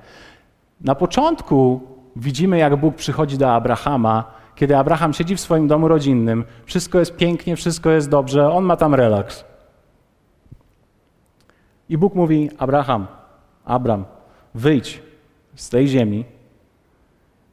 Na 0.80 0.94
początku 0.94 1.80
widzimy, 2.16 2.58
jak 2.58 2.76
Bóg 2.76 2.94
przychodzi 2.94 3.38
do 3.38 3.52
Abrahama, 3.52 4.24
kiedy 4.54 4.76
Abraham 4.76 5.12
siedzi 5.12 5.36
w 5.36 5.40
swoim 5.40 5.68
domu 5.68 5.88
rodzinnym, 5.88 6.44
wszystko 6.64 6.98
jest 6.98 7.16
pięknie, 7.16 7.56
wszystko 7.56 7.90
jest 7.90 8.08
dobrze, 8.08 8.52
on 8.52 8.64
ma 8.64 8.76
tam 8.76 8.94
relaks. 8.94 9.44
I 11.88 11.98
Bóg 11.98 12.14
mówi: 12.14 12.50
Abraham, 12.58 13.06
Abram, 13.64 14.04
wyjdź 14.54 15.02
z 15.54 15.68
tej 15.68 15.88
ziemi 15.88 16.24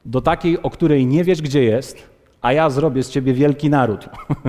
do 0.07 0.21
takiej, 0.21 0.61
o 0.61 0.69
której 0.69 1.05
nie 1.05 1.23
wiesz, 1.23 1.41
gdzie 1.41 1.63
jest, 1.63 2.09
a 2.41 2.53
ja 2.53 2.69
zrobię 2.69 3.03
z 3.03 3.09
ciebie 3.09 3.33
wielki 3.33 3.69
naród. 3.69 4.09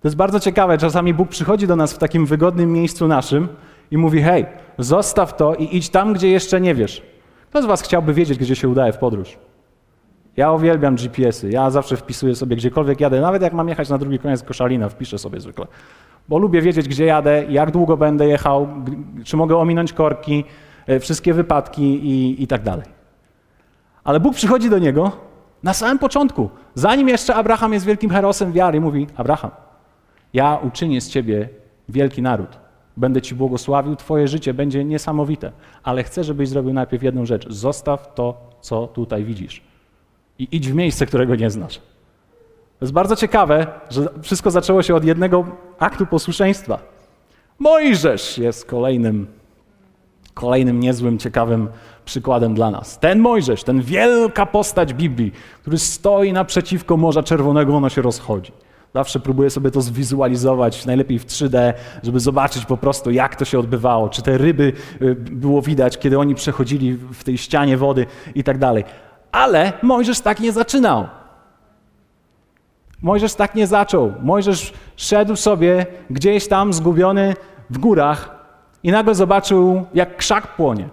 To 0.00 0.08
jest 0.08 0.16
bardzo 0.16 0.40
ciekawe. 0.40 0.78
Czasami 0.78 1.14
Bóg 1.14 1.28
przychodzi 1.28 1.66
do 1.66 1.76
nas 1.76 1.92
w 1.92 1.98
takim 1.98 2.26
wygodnym 2.26 2.72
miejscu 2.72 3.08
naszym 3.08 3.48
i 3.90 3.98
mówi: 3.98 4.22
Hej, 4.22 4.46
zostaw 4.78 5.36
to 5.36 5.54
i 5.54 5.76
idź 5.76 5.88
tam, 5.88 6.12
gdzie 6.12 6.28
jeszcze 6.28 6.60
nie 6.60 6.74
wiesz. 6.74 7.02
Kto 7.50 7.62
z 7.62 7.66
Was 7.66 7.82
chciałby 7.82 8.14
wiedzieć, 8.14 8.38
gdzie 8.38 8.56
się 8.56 8.68
udaje 8.68 8.92
w 8.92 8.98
podróż? 8.98 9.38
Ja 10.36 10.52
uwielbiam 10.52 10.96
GPS-y. 10.96 11.50
Ja 11.50 11.70
zawsze 11.70 11.96
wpisuję 11.96 12.34
sobie 12.34 12.56
gdziekolwiek 12.56 13.00
jadę, 13.00 13.20
nawet 13.20 13.42
jak 13.42 13.52
mam 13.52 13.68
jechać 13.68 13.88
na 13.88 13.98
drugi 13.98 14.18
koniec 14.18 14.42
Koszalina, 14.42 14.88
wpiszę 14.88 15.18
sobie 15.18 15.40
zwykle. 15.40 15.66
Bo 16.28 16.38
lubię 16.38 16.62
wiedzieć, 16.62 16.88
gdzie 16.88 17.04
jadę, 17.04 17.44
jak 17.48 17.70
długo 17.70 17.96
będę 17.96 18.26
jechał, 18.26 18.68
czy 19.24 19.36
mogę 19.36 19.56
ominąć 19.56 19.92
korki, 19.92 20.44
wszystkie 21.00 21.34
wypadki 21.34 21.82
i, 21.82 22.42
i 22.42 22.46
tak 22.46 22.62
dalej. 22.62 22.86
Ale 24.04 24.20
Bóg 24.20 24.34
przychodzi 24.34 24.70
do 24.70 24.78
niego 24.78 25.12
na 25.62 25.74
samym 25.74 25.98
początku, 25.98 26.50
zanim 26.74 27.08
jeszcze 27.08 27.34
Abraham 27.34 27.72
jest 27.72 27.86
wielkim 27.86 28.10
herosem 28.10 28.52
wiary, 28.52 28.80
mówi: 28.80 29.06
Abraham, 29.16 29.50
ja 30.32 30.56
uczynię 30.56 31.00
z 31.00 31.08
ciebie 31.08 31.48
wielki 31.88 32.22
naród. 32.22 32.58
Będę 32.96 33.22
ci 33.22 33.34
błogosławił, 33.34 33.96
twoje 33.96 34.28
życie 34.28 34.54
będzie 34.54 34.84
niesamowite, 34.84 35.52
ale 35.82 36.02
chcę, 36.02 36.24
żebyś 36.24 36.48
zrobił 36.48 36.72
najpierw 36.72 37.02
jedną 37.02 37.26
rzecz. 37.26 37.48
Zostaw 37.48 38.14
to, 38.14 38.50
co 38.60 38.86
tutaj 38.86 39.24
widzisz. 39.24 39.62
I 40.38 40.48
idź 40.52 40.68
w 40.68 40.74
miejsce, 40.74 41.06
którego 41.06 41.34
nie 41.36 41.50
znasz. 41.50 41.78
To 42.78 42.84
jest 42.84 42.92
bardzo 42.92 43.16
ciekawe, 43.16 43.66
że 43.90 44.08
wszystko 44.22 44.50
zaczęło 44.50 44.82
się 44.82 44.94
od 44.94 45.04
jednego 45.04 45.46
aktu 45.78 46.06
posłuszeństwa. 46.06 46.78
Mojżesz 47.58 48.38
jest 48.38 48.66
kolejnym, 48.66 49.26
kolejnym 50.34 50.80
niezłym, 50.80 51.18
ciekawym 51.18 51.68
przykładem 52.04 52.54
dla 52.54 52.70
nas. 52.70 52.98
Ten 52.98 53.18
Mojżesz, 53.18 53.64
ten 53.64 53.82
wielka 53.82 54.46
postać 54.46 54.94
Biblii, 54.94 55.32
który 55.60 55.78
stoi 55.78 56.32
naprzeciwko 56.32 56.96
Morza 56.96 57.22
Czerwonego, 57.22 57.76
ono 57.76 57.88
się 57.88 58.02
rozchodzi. 58.02 58.52
Zawsze 58.94 59.20
próbuję 59.20 59.50
sobie 59.50 59.70
to 59.70 59.80
zwizualizować, 59.80 60.86
najlepiej 60.86 61.18
w 61.18 61.26
3D, 61.26 61.72
żeby 62.02 62.20
zobaczyć 62.20 62.64
po 62.64 62.76
prostu, 62.76 63.10
jak 63.10 63.36
to 63.36 63.44
się 63.44 63.58
odbywało, 63.58 64.08
czy 64.08 64.22
te 64.22 64.38
ryby 64.38 64.72
y, 65.02 65.14
było 65.14 65.62
widać, 65.62 65.98
kiedy 65.98 66.18
oni 66.18 66.34
przechodzili 66.34 66.92
w 66.92 67.24
tej 67.24 67.38
ścianie 67.38 67.76
wody 67.76 68.06
i 68.34 68.44
tak 68.44 68.58
dalej. 68.58 68.84
Ale 69.32 69.72
Mojżesz 69.82 70.20
tak 70.20 70.40
nie 70.40 70.52
zaczynał. 70.52 71.06
Mojżesz 73.02 73.34
tak 73.34 73.54
nie 73.54 73.66
zaczął. 73.66 74.12
Mojżesz 74.22 74.72
szedł 74.96 75.36
sobie 75.36 75.86
gdzieś 76.10 76.48
tam 76.48 76.72
zgubiony 76.72 77.34
w 77.70 77.78
górach 77.78 78.31
i 78.82 78.90
nagle 78.92 79.14
zobaczył, 79.14 79.86
jak 79.94 80.16
krzak 80.16 80.56
płonie. 80.56 80.88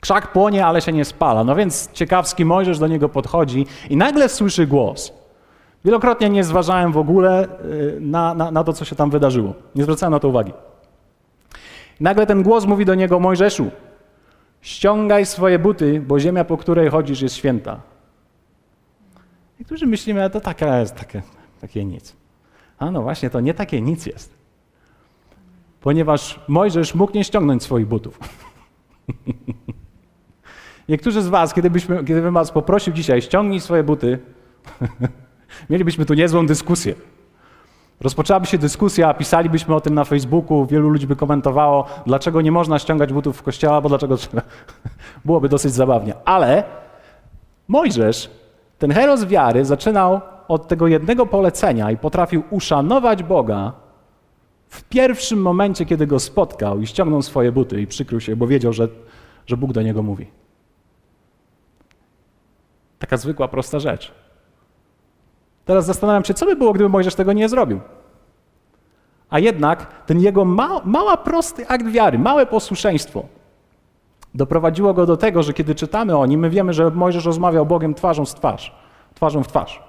Krzak 0.00 0.32
płonie, 0.32 0.66
ale 0.66 0.80
się 0.82 0.92
nie 0.92 1.04
spala. 1.04 1.44
No 1.44 1.54
więc 1.54 1.92
ciekawski 1.92 2.44
Mojżesz 2.44 2.78
do 2.78 2.86
niego 2.86 3.08
podchodzi 3.08 3.66
i 3.90 3.96
nagle 3.96 4.28
słyszy 4.28 4.66
głos. 4.66 5.12
Wielokrotnie 5.84 6.30
nie 6.30 6.44
zważałem 6.44 6.92
w 6.92 6.96
ogóle 6.96 7.44
y, 7.44 7.98
na, 8.00 8.34
na, 8.34 8.50
na 8.50 8.64
to, 8.64 8.72
co 8.72 8.84
się 8.84 8.96
tam 8.96 9.10
wydarzyło. 9.10 9.54
Nie 9.74 9.82
zwracałem 9.82 10.12
na 10.12 10.20
to 10.20 10.28
uwagi. 10.28 10.52
Nagle 12.00 12.26
ten 12.26 12.42
głos 12.42 12.66
mówi 12.66 12.84
do 12.84 12.94
niego: 12.94 13.20
Mojżeszu, 13.20 13.70
ściągaj 14.60 15.26
swoje 15.26 15.58
buty, 15.58 16.00
bo 16.00 16.20
ziemia, 16.20 16.44
po 16.44 16.56
której 16.56 16.90
chodzisz, 16.90 17.22
jest 17.22 17.34
święta. 17.34 17.80
Niektórzy 19.58 19.86
myślimy, 19.86 20.30
to 20.30 20.40
taka 20.40 20.80
jest 20.80 20.94
takie, 20.94 21.22
takie 21.60 21.84
nic. 21.84 22.16
A 22.78 22.90
no 22.90 23.02
właśnie, 23.02 23.30
to 23.30 23.40
nie 23.40 23.54
takie 23.54 23.80
nic 23.80 24.06
jest. 24.06 24.39
Ponieważ 25.80 26.40
Mojżesz 26.48 26.94
mógł 26.94 27.14
nie 27.14 27.24
ściągnąć 27.24 27.62
swoich 27.62 27.86
butów. 27.86 28.18
Niektórzy 30.88 31.22
z 31.22 31.28
Was, 31.28 31.54
kiedybyśmy, 31.54 32.02
gdybym 32.02 32.34
Was 32.34 32.50
poprosił 32.50 32.92
dzisiaj, 32.92 33.22
ściągnij 33.22 33.60
swoje 33.60 33.82
buty, 33.82 34.18
Mielibyśmy 35.70 36.06
tu 36.06 36.14
niezłą 36.14 36.46
dyskusję. 36.46 36.94
Rozpoczęłaby 38.00 38.46
się 38.46 38.58
dyskusja, 38.58 39.14
pisalibyśmy 39.14 39.74
o 39.74 39.80
tym 39.80 39.94
na 39.94 40.04
Facebooku, 40.04 40.66
wielu 40.66 40.88
ludzi 40.88 41.06
by 41.06 41.16
komentowało, 41.16 41.86
dlaczego 42.06 42.40
nie 42.40 42.52
można 42.52 42.78
ściągać 42.78 43.12
butów 43.12 43.36
w 43.36 43.42
kościoła, 43.42 43.80
bo 43.80 43.88
dlaczego 43.88 44.16
trzeba. 44.16 44.42
Byłoby 45.24 45.48
dosyć 45.48 45.72
zabawnie. 45.72 46.14
Ale 46.24 46.64
Mojżesz, 47.68 48.30
ten 48.78 48.92
heros 48.92 49.24
wiary, 49.24 49.64
zaczynał 49.64 50.20
od 50.48 50.68
tego 50.68 50.86
jednego 50.86 51.26
polecenia 51.26 51.90
i 51.90 51.96
potrafił 51.96 52.42
uszanować 52.50 53.22
Boga 53.22 53.72
w 54.70 54.84
pierwszym 54.84 55.42
momencie, 55.42 55.86
kiedy 55.86 56.06
go 56.06 56.20
spotkał 56.20 56.80
i 56.80 56.86
ściągnął 56.86 57.22
swoje 57.22 57.52
buty 57.52 57.80
i 57.80 57.86
przykrył 57.86 58.20
się, 58.20 58.36
bo 58.36 58.46
wiedział, 58.46 58.72
że, 58.72 58.88
że 59.46 59.56
Bóg 59.56 59.72
do 59.72 59.82
niego 59.82 60.02
mówi. 60.02 60.26
Taka 62.98 63.16
zwykła, 63.16 63.48
prosta 63.48 63.78
rzecz. 63.78 64.12
Teraz 65.64 65.86
zastanawiam 65.86 66.24
się, 66.24 66.34
co 66.34 66.46
by 66.46 66.56
było, 66.56 66.72
gdyby 66.72 66.88
Mojżesz 66.88 67.14
tego 67.14 67.32
nie 67.32 67.48
zrobił. 67.48 67.80
A 69.30 69.38
jednak 69.38 70.04
ten 70.06 70.20
jego 70.20 70.44
ma, 70.44 70.80
mała, 70.84 71.16
prosty 71.16 71.68
akt 71.68 71.86
wiary, 71.86 72.18
małe 72.18 72.46
posłuszeństwo 72.46 73.24
doprowadziło 74.34 74.94
go 74.94 75.06
do 75.06 75.16
tego, 75.16 75.42
że 75.42 75.52
kiedy 75.52 75.74
czytamy 75.74 76.16
o 76.16 76.26
nim, 76.26 76.40
my 76.40 76.50
wiemy, 76.50 76.72
że 76.72 76.90
Mojżesz 76.90 77.24
rozmawiał 77.24 77.66
Bogiem 77.66 77.94
twarzą 77.94 78.26
z 78.26 78.34
twarz, 78.34 78.74
twarzą 79.14 79.42
w 79.42 79.48
twarz. 79.48 79.82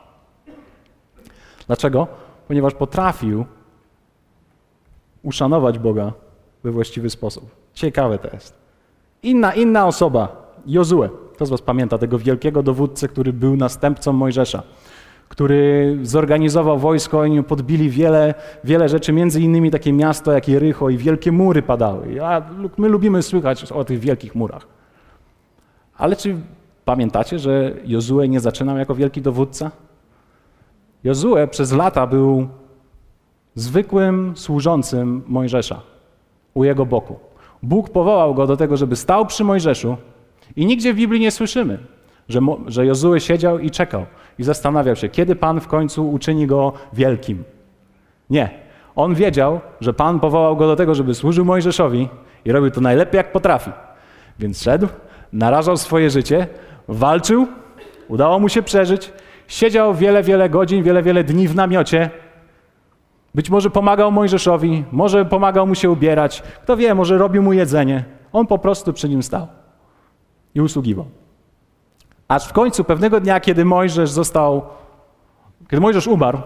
Dlaczego? 1.67 2.07
Ponieważ 2.47 2.73
potrafił 2.73 3.45
uszanować 5.23 5.79
Boga 5.79 6.13
we 6.63 6.71
właściwy 6.71 7.09
sposób. 7.09 7.55
Ciekawe 7.73 8.17
to 8.17 8.29
jest. 8.33 8.53
Inna, 9.23 9.53
inna 9.53 9.87
osoba, 9.87 10.53
Jozue. 10.65 11.09
Kto 11.33 11.45
z 11.45 11.49
was 11.49 11.61
pamięta 11.61 11.97
tego 11.97 12.19
wielkiego 12.19 12.63
dowódcę, 12.63 13.07
który 13.07 13.33
był 13.33 13.57
następcą 13.57 14.13
Mojżesza? 14.13 14.63
który 15.31 15.97
zorganizował 16.03 16.79
wojsko, 16.79 17.19
oni 17.19 17.43
podbili 17.43 17.89
wiele, 17.89 18.33
wiele 18.63 18.89
rzeczy, 18.89 19.13
między 19.13 19.41
innymi 19.41 19.71
takie 19.71 19.93
miasto 19.93 20.31
jak 20.31 20.47
Jericho 20.47 20.89
i 20.89 20.97
wielkie 20.97 21.31
mury 21.31 21.61
padały. 21.61 22.19
My 22.77 22.87
lubimy 22.87 23.23
słychać 23.23 23.71
o 23.71 23.83
tych 23.83 23.99
wielkich 23.99 24.35
murach. 24.35 24.67
Ale 25.97 26.15
czy 26.15 26.35
pamiętacie, 26.85 27.39
że 27.39 27.73
Jozue 27.85 28.27
nie 28.29 28.39
zaczynał 28.39 28.77
jako 28.77 28.95
wielki 28.95 29.21
dowódca? 29.21 29.71
Jozue 31.03 31.47
przez 31.51 31.71
lata 31.71 32.07
był 32.07 32.47
zwykłym 33.55 34.33
służącym 34.35 35.23
Mojżesza 35.27 35.81
u 36.53 36.63
jego 36.63 36.85
boku. 36.85 37.19
Bóg 37.63 37.89
powołał 37.89 38.35
go 38.35 38.47
do 38.47 38.57
tego, 38.57 38.77
żeby 38.77 38.95
stał 38.95 39.25
przy 39.25 39.43
Mojżeszu 39.43 39.97
i 40.55 40.65
nigdzie 40.65 40.93
w 40.93 40.95
Biblii 40.95 41.21
nie 41.21 41.31
słyszymy, 41.31 41.77
że, 42.29 42.39
że 42.67 42.85
Jozue 42.85 43.19
siedział 43.19 43.59
i 43.59 43.71
czekał 43.71 44.05
i 44.39 44.43
zastanawiał 44.43 44.95
się, 44.95 45.09
kiedy 45.09 45.35
Pan 45.35 45.59
w 45.59 45.67
końcu 45.67 46.11
uczyni 46.11 46.47
go 46.47 46.73
wielkim. 46.93 47.43
Nie. 48.29 48.49
On 48.95 49.15
wiedział, 49.15 49.59
że 49.81 49.93
Pan 49.93 50.19
powołał 50.19 50.57
go 50.57 50.67
do 50.67 50.75
tego, 50.75 50.95
żeby 50.95 51.15
służył 51.15 51.45
Mojżeszowi 51.45 52.09
i 52.45 52.51
robił 52.51 52.71
to 52.71 52.81
najlepiej 52.81 53.17
jak 53.17 53.31
potrafi. 53.31 53.71
Więc 54.39 54.63
szedł, 54.63 54.87
narażał 55.33 55.77
swoje 55.77 56.09
życie, 56.09 56.47
walczył, 56.87 57.47
udało 58.07 58.39
mu 58.39 58.49
się 58.49 58.61
przeżyć, 58.61 59.13
siedział 59.47 59.95
wiele, 59.95 60.23
wiele 60.23 60.49
godzin, 60.49 60.83
wiele, 60.83 61.03
wiele 61.03 61.23
dni 61.23 61.47
w 61.47 61.55
namiocie. 61.55 62.09
Być 63.35 63.49
może 63.49 63.69
pomagał 63.69 64.11
Mojżeszowi, 64.11 64.85
może 64.91 65.25
pomagał 65.25 65.67
mu 65.67 65.75
się 65.75 65.89
ubierać, 65.89 66.41
kto 66.41 66.77
wie, 66.77 66.95
może 66.95 67.17
robił 67.17 67.43
mu 67.43 67.53
jedzenie. 67.53 68.05
On 68.33 68.47
po 68.47 68.57
prostu 68.57 68.93
przy 68.93 69.09
nim 69.09 69.23
stał 69.23 69.47
i 70.55 70.61
usługiwał. 70.61 71.05
Aż 72.27 72.47
w 72.47 72.53
końcu 72.53 72.83
pewnego 72.83 73.19
dnia, 73.19 73.39
kiedy 73.39 73.65
Mojżesz 73.65 74.11
został, 74.11 74.65
kiedy 75.69 75.81
Mojżesz 75.81 76.07
umarł, 76.07 76.41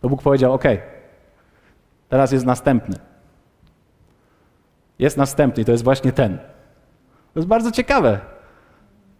to 0.00 0.08
Bóg 0.08 0.22
powiedział: 0.22 0.52
OK, 0.52 0.64
teraz 2.08 2.32
jest 2.32 2.46
następny. 2.46 2.96
Jest 4.98 5.16
następny 5.16 5.62
i 5.62 5.64
to 5.66 5.72
jest 5.72 5.84
właśnie 5.84 6.12
ten. 6.12 6.38
To 7.34 7.40
jest 7.40 7.48
bardzo 7.48 7.70
ciekawe, 7.70 8.20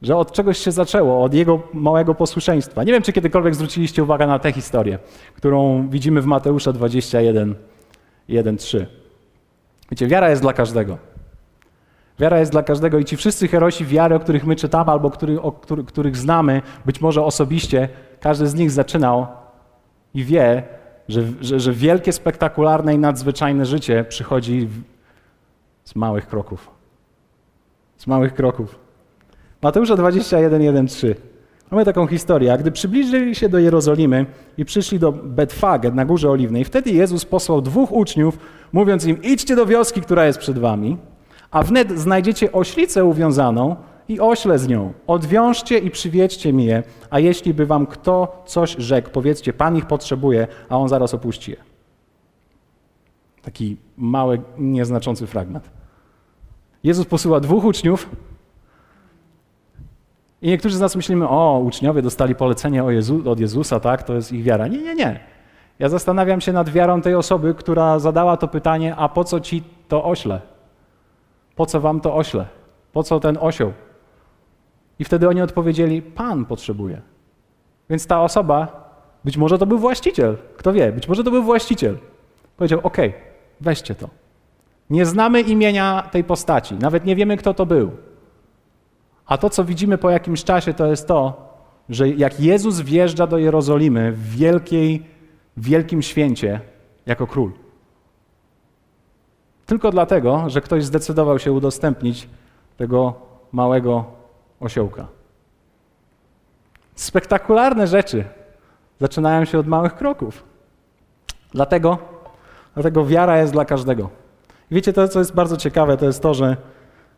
że 0.02 0.16
od 0.16 0.33
czegoś 0.33 0.59
się 0.59 0.72
zaczęło, 0.72 1.24
od 1.24 1.35
jego 1.35 1.62
małego 1.72 2.14
posłuszeństwa. 2.14 2.85
Nie 2.85 2.92
wiem, 2.92 3.02
czy 3.02 3.12
kiedykolwiek 3.12 3.54
zwróciliście 3.54 4.02
uwagę 4.02 4.26
na 4.26 4.38
tę 4.38 4.52
historię, 4.52 4.98
którą 5.37 5.88
widzimy 5.88 6.20
w 6.20 6.26
Mateusza 6.26 6.72
21, 6.72 7.54
1, 8.28 8.57
3. 8.57 8.87
Wiecie, 9.90 10.07
wiara 10.07 10.30
jest 10.30 10.42
dla 10.42 10.52
każdego. 10.52 10.98
Wiara 12.18 12.38
jest 12.38 12.52
dla 12.52 12.62
każdego 12.62 12.98
i 12.98 13.04
ci 13.04 13.16
wszyscy 13.16 13.48
herosi 13.48 13.87
wiary, 13.87 14.14
o 14.14 14.20
których 14.20 14.46
my 14.46 14.57
czytamy 14.57 14.90
albo 14.90 15.11
który, 15.11 15.40
o 15.40 15.52
który, 15.52 15.85
których 15.85 16.16
znamy, 16.16 16.62
być 16.87 17.00
może 17.00 17.24
osobiście, 17.24 17.88
każdy 18.20 18.46
z 18.46 18.54
nich 18.54 18.70
zaczynał 18.70 19.26
i 20.14 20.24
wie, 20.24 20.62
że, 21.09 21.22
że, 21.40 21.61
że 21.61 21.72
wielkie, 21.72 22.12
spektakularne 22.12 22.94
i 22.94 22.98
nadzwyczajne 22.98 23.66
życie 23.66 24.04
przychodzi 24.04 24.68
z 25.85 25.96
małych 25.96 26.26
kroków. 26.26 26.70
Z 27.96 28.07
małych 28.07 28.35
kroków. 28.35 28.84
Mateusza 29.64 29.96
21, 29.96 30.62
1, 30.62 30.87
3. 30.87 31.14
Mamy 31.70 31.85
taką 31.85 32.07
historię. 32.07 32.53
A 32.53 32.59
gdy 32.59 32.72
przybliżyli 32.72 33.35
się 33.35 33.48
do 33.48 33.59
Jerozolimy 33.59 34.27
i 34.59 34.64
przyszli 34.64 34.98
do 34.98 35.12
Betfage 35.12 35.90
na 35.90 36.05
Górze 36.05 36.31
Oliwnej, 36.31 36.64
wtedy 36.64 36.90
Jezus 36.90 37.24
posłał 37.24 37.62
dwóch 37.62 37.92
uczniów, 37.92 38.38
mówiąc 38.72 39.05
im, 39.05 39.22
idźcie 39.22 39.57
do 39.57 39.66
wioski, 39.66 40.00
która 40.00 40.27
jest 40.27 40.38
przed 40.38 40.59
wami 40.59 40.96
a 41.50 41.62
wnet 41.62 41.98
znajdziecie 41.98 42.53
oślicę 42.53 43.05
uwiązaną 43.05 43.77
i 44.09 44.20
ośle 44.20 44.59
z 44.59 44.68
nią. 44.68 44.92
Odwiążcie 45.07 45.79
i 45.79 45.90
przywiedźcie 45.90 46.53
mi 46.53 46.64
je, 46.64 46.83
a 47.11 47.18
jeśli 47.18 47.55
by 47.55 47.66
wam 47.66 47.87
kto 47.87 48.42
coś 48.46 48.77
rzekł, 48.79 49.11
powiedzcie, 49.11 49.53
Pan 49.53 49.77
ich 49.77 49.87
potrzebuje, 49.87 50.46
a 50.68 50.79
on 50.79 50.88
zaraz 50.88 51.14
opuści 51.14 51.50
je. 51.50 51.57
Taki 53.42 53.77
mały, 53.96 54.40
nieznaczący 54.59 55.27
fragment. 55.27 55.70
Jezus 56.85 57.07
posyła 57.07 57.40
dwóch 57.40 57.64
uczniów 57.64 58.09
i 60.44 60.48
niektórzy 60.48 60.76
z 60.76 60.80
nas 60.80 60.96
myślimy, 60.96 61.28
o, 61.28 61.59
uczniowie 61.59 62.02
dostali 62.02 62.35
polecenie 62.35 62.85
Jezu, 62.88 63.22
od 63.30 63.40
Jezusa, 63.40 63.80
tak, 63.80 64.02
to 64.02 64.14
jest 64.14 64.33
ich 64.33 64.42
wiara. 64.42 64.66
Nie, 64.68 64.78
nie, 64.78 64.94
nie. 64.94 65.20
Ja 65.78 65.88
zastanawiam 65.88 66.40
się 66.40 66.52
nad 66.52 66.70
wiarą 66.70 67.00
tej 67.00 67.14
osoby, 67.14 67.54
która 67.54 67.98
zadała 67.98 68.37
to 68.37 68.48
pytanie, 68.48 68.96
a 68.96 69.09
po 69.09 69.24
co 69.24 69.40
ci 69.40 69.62
to 69.88 70.04
ośle? 70.04 70.40
Po 71.57 71.66
co 71.66 71.80
wam 71.80 72.00
to 72.00 72.14
ośle? 72.14 72.46
Po 72.92 73.02
co 73.02 73.20
ten 73.20 73.38
osioł? 73.40 73.72
I 74.98 75.04
wtedy 75.04 75.28
oni 75.28 75.42
odpowiedzieli: 75.42 76.02
Pan 76.02 76.44
potrzebuje. 76.44 77.00
Więc 77.90 78.07
ta 78.07 78.22
osoba, 78.22 78.90
być 79.24 79.37
może 79.37 79.59
to 79.59 79.66
był 79.66 79.78
właściciel, 79.78 80.37
kto 80.57 80.72
wie, 80.72 80.92
być 80.92 81.09
może 81.09 81.24
to 81.24 81.30
był 81.30 81.42
właściciel. 81.42 81.98
Powiedział: 82.57 82.80
OK, 82.83 82.96
weźcie 83.61 83.94
to. 83.94 84.09
Nie 84.90 85.07
znamy 85.07 85.40
imienia 85.40 86.09
tej 86.11 86.24
postaci, 86.24 86.74
nawet 86.74 87.04
nie 87.04 87.16
wiemy, 87.16 87.37
kto 87.37 87.54
to 87.54 87.66
był. 87.66 87.90
A 89.26 89.38
to, 89.38 89.50
co 89.50 89.64
widzimy 89.64 89.98
po 89.98 90.10
jakimś 90.10 90.44
czasie, 90.44 90.74
to 90.74 90.87
jest 90.87 91.08
to, 91.08 91.48
że 91.88 92.08
jak 92.08 92.40
Jezus 92.40 92.80
wjeżdża 92.80 93.26
do 93.26 93.38
Jerozolimy 93.38 94.12
w 94.12 94.30
wielkiej, 94.30 95.06
wielkim 95.56 96.02
święcie 96.02 96.60
jako 97.06 97.26
król. 97.26 97.52
Tylko 99.66 99.90
dlatego, 99.90 100.50
że 100.50 100.60
ktoś 100.60 100.84
zdecydował 100.84 101.38
się 101.38 101.52
udostępnić 101.52 102.28
tego 102.76 103.14
małego 103.52 104.04
osiołka. 104.60 105.06
Spektakularne 106.94 107.87
rzeczy 107.87 108.24
zaczynają 109.00 109.44
się 109.44 109.58
od 109.58 109.66
małych 109.66 109.94
kroków. 109.94 110.44
Dlatego, 111.52 111.98
dlatego 112.74 113.06
wiara 113.06 113.38
jest 113.38 113.52
dla 113.52 113.64
każdego. 113.64 114.10
Wiecie, 114.70 114.92
to, 114.92 115.08
co 115.08 115.18
jest 115.18 115.34
bardzo 115.34 115.56
ciekawe, 115.56 115.96
to 115.96 116.06
jest 116.06 116.22
to, 116.22 116.34
że 116.34 116.56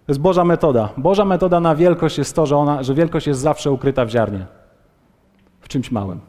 to 0.07 0.12
jest 0.12 0.21
Boża 0.21 0.45
metoda. 0.45 0.88
Boża 0.97 1.25
metoda 1.25 1.61
na 1.61 1.75
wielkość 1.75 2.19
jest 2.19 2.37
to, 2.37 2.47
że, 2.47 2.57
ona, 2.57 2.83
że 2.83 2.95
wielkość 2.95 3.27
jest 3.27 3.40
zawsze 3.40 3.71
ukryta 3.71 4.05
w 4.05 4.09
ziarnie. 4.09 4.47
W 5.61 5.69
czymś 5.69 5.90
małym. 5.90 6.21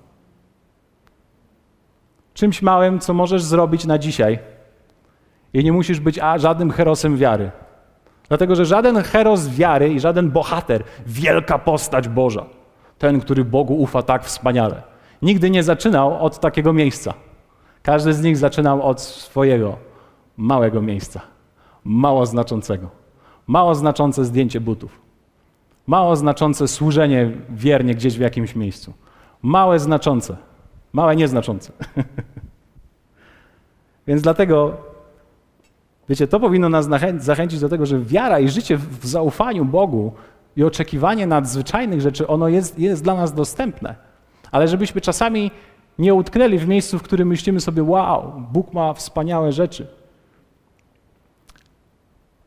Czymś 2.34 2.62
małym, 2.62 3.00
co 3.00 3.14
możesz 3.14 3.44
zrobić 3.44 3.86
na 3.86 3.98
dzisiaj, 3.98 4.40
i 5.54 5.64
nie 5.64 5.74
musisz 5.74 6.00
być 6.00 6.20
a, 6.20 6.38
żadnym 6.38 6.72
herosem 6.72 7.18
wiary. 7.18 7.52
Dlatego, 8.28 8.56
że 8.56 8.66
żaden 8.66 8.96
heros 8.96 9.50
wiary 9.50 9.90
i 9.90 10.00
żaden 10.00 10.32
bohater, 10.32 10.84
wielka 11.06 11.60
postać 11.60 12.08
Boża, 12.08 12.46
ten, 12.98 13.20
który 13.20 13.46
Bogu 13.46 13.76
ufa 13.76 14.02
tak 14.02 14.24
wspaniale, 14.24 14.84
nigdy 15.22 15.50
nie 15.50 15.64
zaczynał 15.64 16.26
od 16.26 16.40
takiego 16.40 16.74
miejsca. 16.74 17.14
Każdy 17.84 18.14
z 18.14 18.22
nich 18.22 18.38
zaczynał 18.38 18.82
od 18.82 19.02
swojego 19.02 19.78
małego 20.38 20.82
miejsca, 20.82 21.22
mało 21.84 22.26
znaczącego. 22.26 22.97
Mało 23.48 23.76
znaczące 23.76 24.26
zdjęcie 24.26 24.62
butów, 24.62 25.00
mało 25.88 26.16
znaczące 26.16 26.68
służenie 26.68 27.32
wiernie 27.50 27.96
gdzieś 27.96 28.18
w 28.18 28.22
jakimś 28.22 28.56
miejscu, 28.56 28.94
małe 29.42 29.80
znaczące, 29.80 30.38
małe 30.94 31.16
nieznaczące. 31.16 31.72
Więc 34.08 34.22
dlatego 34.22 34.78
Wiecie, 36.10 36.28
to 36.28 36.40
powinno 36.40 36.70
nas 36.70 36.90
zachęcić 37.18 37.60
do 37.60 37.70
tego, 37.70 37.86
że 37.86 38.00
wiara 38.00 38.40
i 38.40 38.50
życie 38.50 38.78
w 38.78 39.08
zaufaniu 39.08 39.66
Bogu 39.66 40.14
i 40.58 40.64
oczekiwanie 40.64 41.28
nadzwyczajnych 41.28 42.02
rzeczy, 42.02 42.28
ono 42.28 42.48
jest, 42.48 42.80
jest 42.80 43.04
dla 43.04 43.14
nas 43.14 43.34
dostępne. 43.34 43.96
Ale 44.52 44.68
żebyśmy 44.68 45.02
czasami 45.02 45.52
Nie 46.00 46.14
utknęli 46.14 46.58
w 46.58 46.68
miejscu, 46.68 47.00
w 47.00 47.04
którym 47.04 47.28
myślimy 47.28 47.60
sobie, 47.60 47.84
wow, 47.84 48.34
Bóg 48.52 48.74
ma 48.74 48.94
wspaniałe 48.94 49.52
rzeczy. 49.52 49.88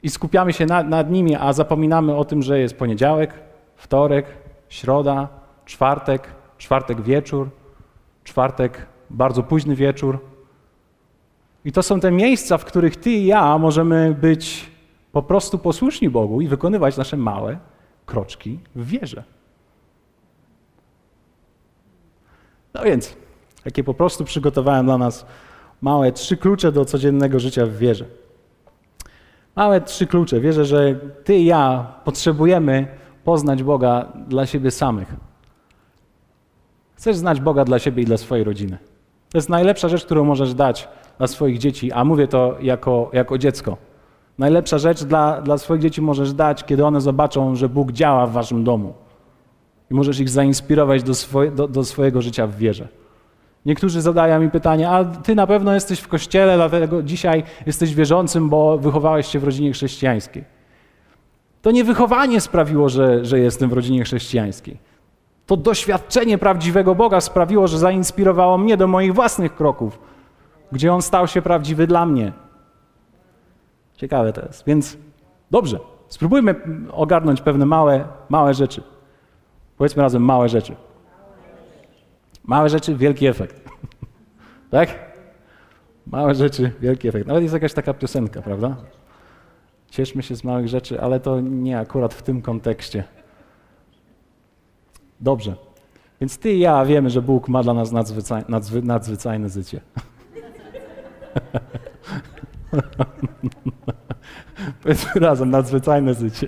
I 0.03 0.11
skupiamy 0.11 0.53
się 0.53 0.67
nad, 0.67 0.89
nad 0.89 1.11
nimi, 1.11 1.37
a 1.37 1.53
zapominamy 1.53 2.17
o 2.17 2.25
tym, 2.25 2.43
że 2.43 2.59
jest 2.59 2.79
poniedziałek, 2.79 3.35
wtorek, 3.77 4.27
środa, 4.69 5.29
czwartek, 5.65 6.29
czwartek 6.59 7.01
wieczór, 7.01 7.51
czwartek 8.25 8.87
bardzo 9.11 9.43
późny 9.43 9.77
wieczór. 9.77 10.19
I 11.65 11.73
to 11.73 11.83
są 11.83 12.01
te 12.01 12.11
miejsca, 12.11 12.59
w 12.59 12.65
których 12.65 12.97
ty 12.97 13.11
i 13.11 13.27
ja 13.27 13.59
możemy 13.59 14.17
być 14.21 14.71
po 15.13 15.23
prostu 15.23 15.59
posłuszni 15.59 16.11
Bogu 16.11 16.41
i 16.41 16.49
wykonywać 16.49 16.97
nasze 16.97 17.17
małe 17.17 17.59
kroczki 18.07 18.59
w 18.75 18.87
wierze. 18.87 19.25
No 22.75 22.83
więc, 22.83 23.17
takie 23.65 23.85
po 23.85 23.95
prostu 23.95 24.25
przygotowałem 24.25 24.87
dla 24.87 24.99
nas 24.99 25.27
małe 25.81 26.13
trzy 26.13 26.37
klucze 26.37 26.73
do 26.73 26.85
codziennego 26.85 27.41
życia 27.41 27.67
w 27.67 27.77
wierze. 27.77 28.05
Małe 29.61 29.81
trzy 29.81 30.07
klucze. 30.07 30.41
Wierzę, 30.41 30.65
że 30.65 30.95
ty 31.25 31.37
i 31.37 31.45
ja 31.45 31.87
potrzebujemy 32.05 32.87
poznać 33.25 33.63
Boga 33.63 34.13
dla 34.29 34.47
siebie 34.47 34.71
samych. 34.71 35.17
Chcesz 36.95 37.17
znać 37.17 37.41
Boga 37.41 37.65
dla 37.65 37.79
siebie 37.79 38.03
i 38.03 38.07
dla 38.07 38.17
swojej 38.17 38.45
rodziny. 38.45 38.79
To 39.31 39.39
jest 39.39 39.49
najlepsza 39.49 39.89
rzecz, 39.89 40.05
którą 40.05 40.25
możesz 40.25 40.55
dać 40.55 40.89
dla 41.19 41.27
swoich 41.27 41.59
dzieci, 41.59 41.93
a 41.93 42.05
mówię 42.05 42.29
to 42.29 42.57
jako, 42.61 43.11
jako 43.13 43.39
dziecko. 43.39 43.77
Najlepsza 44.39 44.79
rzecz 44.79 45.05
dla, 45.05 45.41
dla 45.41 45.59
swoich 45.59 45.83
dzieci 45.83 46.03
możesz 46.03 46.33
dać, 46.33 46.65
kiedy 46.65 46.85
one 46.85 47.01
zobaczą, 47.01 47.57
że 47.57 47.69
Bóg 47.69 47.93
działa 47.93 48.27
w 48.27 48.33
waszym 48.33 48.65
domu. 48.65 48.95
I 49.91 49.95
możesz 49.95 50.21
ich 50.21 50.29
zainspirować 50.29 51.03
do, 51.03 51.15
swoje, 51.15 51.51
do, 51.51 51.69
do 51.69 51.85
swojego 51.85 52.23
życia 52.23 52.47
w 52.47 52.57
wierze. 52.57 52.89
Niektórzy 53.67 54.01
zadają 54.01 54.41
mi 54.41 54.51
pytanie, 54.51 54.91
a 54.91 55.05
ty 55.05 55.35
na 55.35 55.47
pewno 55.47 55.75
jesteś 55.75 56.01
w 56.01 56.09
kościele, 56.09 56.57
dlatego 56.57 57.03
dzisiaj 57.03 57.43
jesteś 57.67 57.95
wierzącym, 57.95 58.49
bo 58.49 58.79
wychowałeś 58.79 59.27
się 59.27 59.39
w 59.39 59.45
rodzinie 59.45 59.73
chrześcijańskiej. 59.73 60.45
To 61.63 61.71
nie 61.71 61.85
wychowanie 61.85 62.41
sprawiło, 62.41 62.89
że, 62.89 63.25
że 63.25 63.39
jestem 63.39 63.71
w 63.71 63.73
rodzinie 63.73 64.05
chrześcijańskiej. 64.05 64.79
To 65.47 65.57
doświadczenie 65.57 66.39
prawdziwego 66.39 66.95
Boga 66.95 67.21
sprawiło, 67.21 67.69
że 67.69 67.79
zainspirowało 67.79 68.59
mnie 68.59 68.77
do 68.77 68.87
moich 68.87 69.15
własnych 69.15 69.55
kroków, 69.55 69.99
gdzie 70.73 70.93
On 70.93 71.03
stał 71.03 71.27
się 71.27 71.43
prawdziwy 71.43 71.87
dla 71.87 72.07
mnie. 72.07 72.33
Ciekawe 73.97 74.33
to 74.33 74.47
jest. 74.47 74.65
Więc 74.67 74.97
dobrze, 75.51 75.79
spróbujmy 76.09 76.55
ogarnąć 76.93 77.41
pewne 77.41 77.67
małe, 77.67 78.05
małe 78.29 78.55
rzeczy. 78.55 78.83
Powiedzmy 79.77 80.03
razem 80.03 80.23
małe 80.23 80.49
rzeczy. 80.49 80.77
Małe 82.51 82.69
rzeczy, 82.69 82.97
wielki 82.97 83.27
efekt. 83.27 83.69
tak? 84.71 84.89
Małe 86.07 86.35
rzeczy, 86.35 86.73
wielki 86.81 87.09
efekt. 87.09 87.27
Nawet 87.27 87.43
jest 87.43 87.55
jakaś 87.55 87.75
taka 87.75 87.95
piosenka, 87.95 88.43
prawda? 88.43 88.77
Cieszmy 89.91 90.23
się 90.23 90.37
z 90.37 90.45
małych 90.45 90.69
rzeczy, 90.69 91.01
ale 91.01 91.21
to 91.21 91.41
nie 91.41 91.79
akurat 91.79 92.15
w 92.15 92.23
tym 92.23 92.43
kontekście. 92.43 93.05
Dobrze. 95.21 95.55
Więc 96.21 96.39
ty 96.39 96.53
i 96.53 96.61
ja 96.61 96.85
wiemy, 96.85 97.11
że 97.11 97.23
Bóg 97.23 97.49
ma 97.49 97.63
dla 97.63 97.75
nas 97.75 97.93
nadzwyczaj, 97.93 98.43
nadzwy, 98.49 98.83
nadzwyczajne 98.83 99.49
życie. 99.49 99.81
Powiedzmy 104.83 105.21
razem, 105.21 105.51
nadzwyczajne 105.51 106.15
życie. 106.15 106.47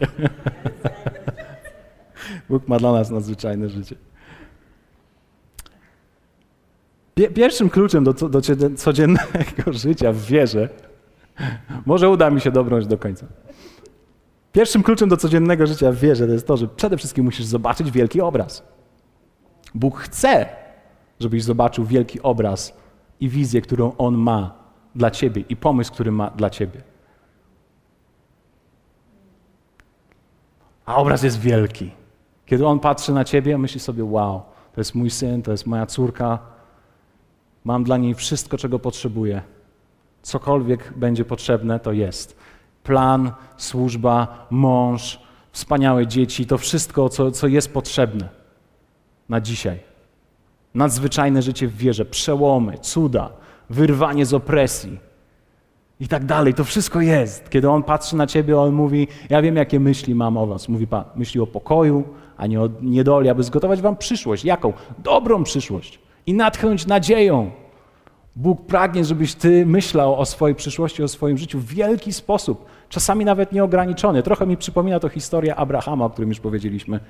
Bóg 2.48 2.68
ma 2.68 2.78
dla 2.78 2.92
nas 2.92 3.10
nadzwyczajne 3.10 3.68
życie. 3.68 3.96
Pierwszym 7.28 7.70
kluczem 7.70 8.04
do, 8.04 8.12
do 8.12 8.40
codziennego 8.76 9.72
życia 9.84 10.12
w 10.12 10.20
wierze, 10.20 10.68
może 11.86 12.08
uda 12.08 12.30
mi 12.30 12.40
się 12.40 12.50
dobrnąć 12.50 12.86
do 12.86 12.98
końca. 12.98 13.26
Pierwszym 14.52 14.82
kluczem 14.82 15.08
do 15.08 15.16
codziennego 15.16 15.66
życia 15.66 15.92
w 15.92 15.96
wierze 15.96 16.26
to 16.26 16.32
jest 16.32 16.46
to, 16.46 16.56
że 16.56 16.68
przede 16.68 16.96
wszystkim 16.96 17.24
musisz 17.24 17.46
zobaczyć 17.46 17.90
wielki 17.90 18.20
obraz. 18.20 18.62
Bóg 19.74 19.98
chce, 19.98 20.46
żebyś 21.20 21.42
zobaczył 21.42 21.84
wielki 21.84 22.22
obraz 22.22 22.76
i 23.20 23.28
wizję, 23.28 23.60
którą 23.60 23.96
On 23.98 24.14
ma 24.18 24.54
dla 24.94 25.10
ciebie 25.10 25.44
i 25.48 25.56
pomysł, 25.56 25.92
który 25.92 26.12
ma 26.12 26.30
dla 26.30 26.50
ciebie. 26.50 26.82
A 30.86 30.96
obraz 30.96 31.22
jest 31.22 31.40
wielki. 31.40 31.90
Kiedy 32.46 32.66
On 32.66 32.80
patrzy 32.80 33.12
na 33.12 33.24
ciebie, 33.24 33.58
myśli 33.58 33.80
sobie: 33.80 34.04
Wow, 34.04 34.42
to 34.74 34.80
jest 34.80 34.94
mój 34.94 35.10
syn, 35.10 35.42
to 35.42 35.50
jest 35.50 35.66
moja 35.66 35.86
córka. 35.86 36.38
Mam 37.64 37.84
dla 37.84 37.96
niej 37.96 38.14
wszystko, 38.14 38.58
czego 38.58 38.78
potrzebuję. 38.78 39.42
Cokolwiek 40.22 40.92
będzie 40.96 41.24
potrzebne, 41.24 41.80
to 41.80 41.92
jest 41.92 42.36
plan, 42.82 43.32
służba, 43.56 44.46
mąż, 44.50 45.20
wspaniałe 45.52 46.06
dzieci, 46.06 46.46
to 46.46 46.58
wszystko, 46.58 47.08
co, 47.08 47.30
co 47.30 47.46
jest 47.46 47.72
potrzebne 47.72 48.28
na 49.28 49.40
dzisiaj. 49.40 49.78
Nadzwyczajne 50.74 51.42
życie 51.42 51.68
w 51.68 51.76
wierze, 51.76 52.04
przełomy, 52.04 52.78
cuda, 52.78 53.30
wyrwanie 53.70 54.26
z 54.26 54.34
opresji 54.34 54.98
i 56.00 56.08
tak 56.08 56.24
dalej. 56.24 56.54
To 56.54 56.64
wszystko 56.64 57.00
jest. 57.00 57.50
Kiedy 57.50 57.70
On 57.70 57.82
patrzy 57.82 58.16
na 58.16 58.26
Ciebie, 58.26 58.60
On 58.60 58.74
mówi, 58.74 59.08
ja 59.30 59.42
wiem, 59.42 59.56
jakie 59.56 59.80
myśli 59.80 60.14
mam 60.14 60.36
o 60.36 60.46
Was. 60.46 60.68
Mówi 60.68 60.86
Pan, 60.86 61.04
myśli 61.16 61.40
o 61.40 61.46
pokoju, 61.46 62.04
a 62.36 62.46
nie 62.46 62.60
o 62.60 62.68
niedoli, 62.82 63.28
aby 63.28 63.42
zgotować 63.42 63.82
Wam 63.82 63.96
przyszłość. 63.96 64.44
Jaką? 64.44 64.72
Dobrą 64.98 65.44
przyszłość. 65.44 66.00
I 66.26 66.34
natchnąć 66.34 66.86
nadzieją 66.86 67.50
Bóg 68.36 68.66
pragnie, 68.66 69.04
żebyś 69.04 69.34
ty 69.34 69.66
myślał 69.66 70.20
o 70.20 70.26
swojej 70.26 70.54
przyszłości, 70.54 71.02
o 71.02 71.08
swoim 71.08 71.38
życiu 71.38 71.58
w 71.58 71.66
wielki 71.66 72.12
sposób, 72.12 72.64
czasami 72.88 73.24
nawet 73.24 73.52
nieograniczony. 73.52 74.22
Trochę 74.22 74.46
mi 74.46 74.56
przypomina 74.56 75.00
to 75.00 75.08
historia 75.08 75.56
Abrahama, 75.56 76.04
o 76.04 76.10
którym 76.10 76.28
już 76.28 76.40
powiedzieliśmy. 76.40 77.00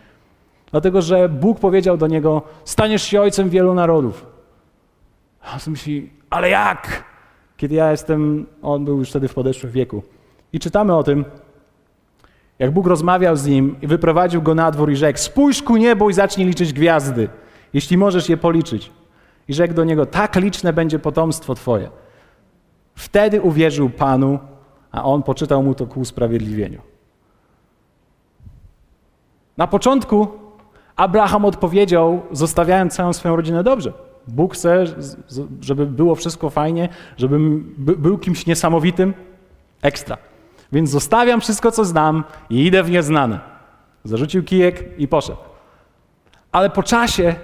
Dlatego, 0.71 1.03
że 1.03 1.29
Bóg 1.29 1.61
powiedział 1.61 1.97
do 1.97 2.07
niego: 2.07 2.43
Staniesz 2.65 3.03
się 3.03 3.21
ojcem 3.21 3.51
wielu 3.51 3.75
narodów. 3.75 4.27
A 5.43 5.53
on 5.55 5.61
myśli, 5.67 6.11
ale 6.31 6.51
jak? 6.51 7.05
Kiedy 7.57 7.75
ja 7.75 7.91
jestem, 7.91 8.47
on 8.63 8.85
był 8.85 8.99
już 8.99 9.11
wtedy 9.11 9.29
w 9.29 9.35
podeszłym 9.35 9.73
wieku. 9.73 10.03
I 10.53 10.61
czytamy 10.61 10.97
o 10.97 11.03
tym, 11.03 11.25
jak 12.59 12.71
Bóg 12.71 12.87
rozmawiał 12.87 13.37
z 13.37 13.47
nim 13.47 13.77
i 13.83 13.87
wyprowadził 13.87 14.43
go 14.43 14.55
na 14.55 14.71
dwór 14.71 14.91
i 14.91 14.97
rzekł: 14.97 15.19
Spójrz 15.19 15.63
ku 15.63 15.77
niebu 15.77 16.11
i 16.11 16.13
zacznij 16.13 16.47
liczyć 16.47 16.73
gwiazdy, 16.73 17.29
jeśli 17.73 17.97
możesz 17.97 18.29
je 18.29 18.37
policzyć. 18.37 18.91
I 19.49 19.55
rzekł 19.55 19.75
do 19.75 19.85
niego: 19.85 20.07
Tak 20.07 20.37
liczne 20.37 20.73
będzie 20.73 20.99
potomstwo 20.99 21.55
Twoje. 21.55 21.91
Wtedy 22.95 23.41
uwierzył 23.41 23.91
Panu, 23.91 24.39
a 24.93 25.05
on 25.05 25.23
poczytał 25.23 25.63
mu 25.63 25.75
to 25.75 25.87
ku 25.87 26.01
usprawiedliwieniu. 26.01 26.81
Na 29.57 29.67
początku 29.67 30.29
Abraham 30.97 31.45
odpowiedział, 31.45 32.23
zostawiając 32.31 32.95
całą 32.95 33.13
swoją 33.13 33.37
rodzinę 33.37 33.65
dobrze. 33.65 33.93
Bóg 34.29 34.55
chce, 34.55 34.85
żeby 35.61 35.87
było 35.87 36.15
wszystko 36.15 36.51
fajnie, 36.51 36.89
żebym 37.17 37.75
był 37.79 38.19
kimś 38.19 38.47
niesamowitym. 38.47 39.15
Ekstra. 39.83 40.19
Więc 40.73 40.91
zostawiam 40.91 41.41
wszystko, 41.41 41.73
co 41.73 41.85
znam 41.85 42.25
i 42.51 42.67
idę 42.67 42.83
w 42.83 42.91
nieznane. 42.91 43.41
Zarzucił 44.05 44.43
kijek 44.43 44.99
i 44.99 45.09
poszedł. 45.09 45.39
Ale 46.53 46.71
po 46.71 46.83
czasie 46.83 47.35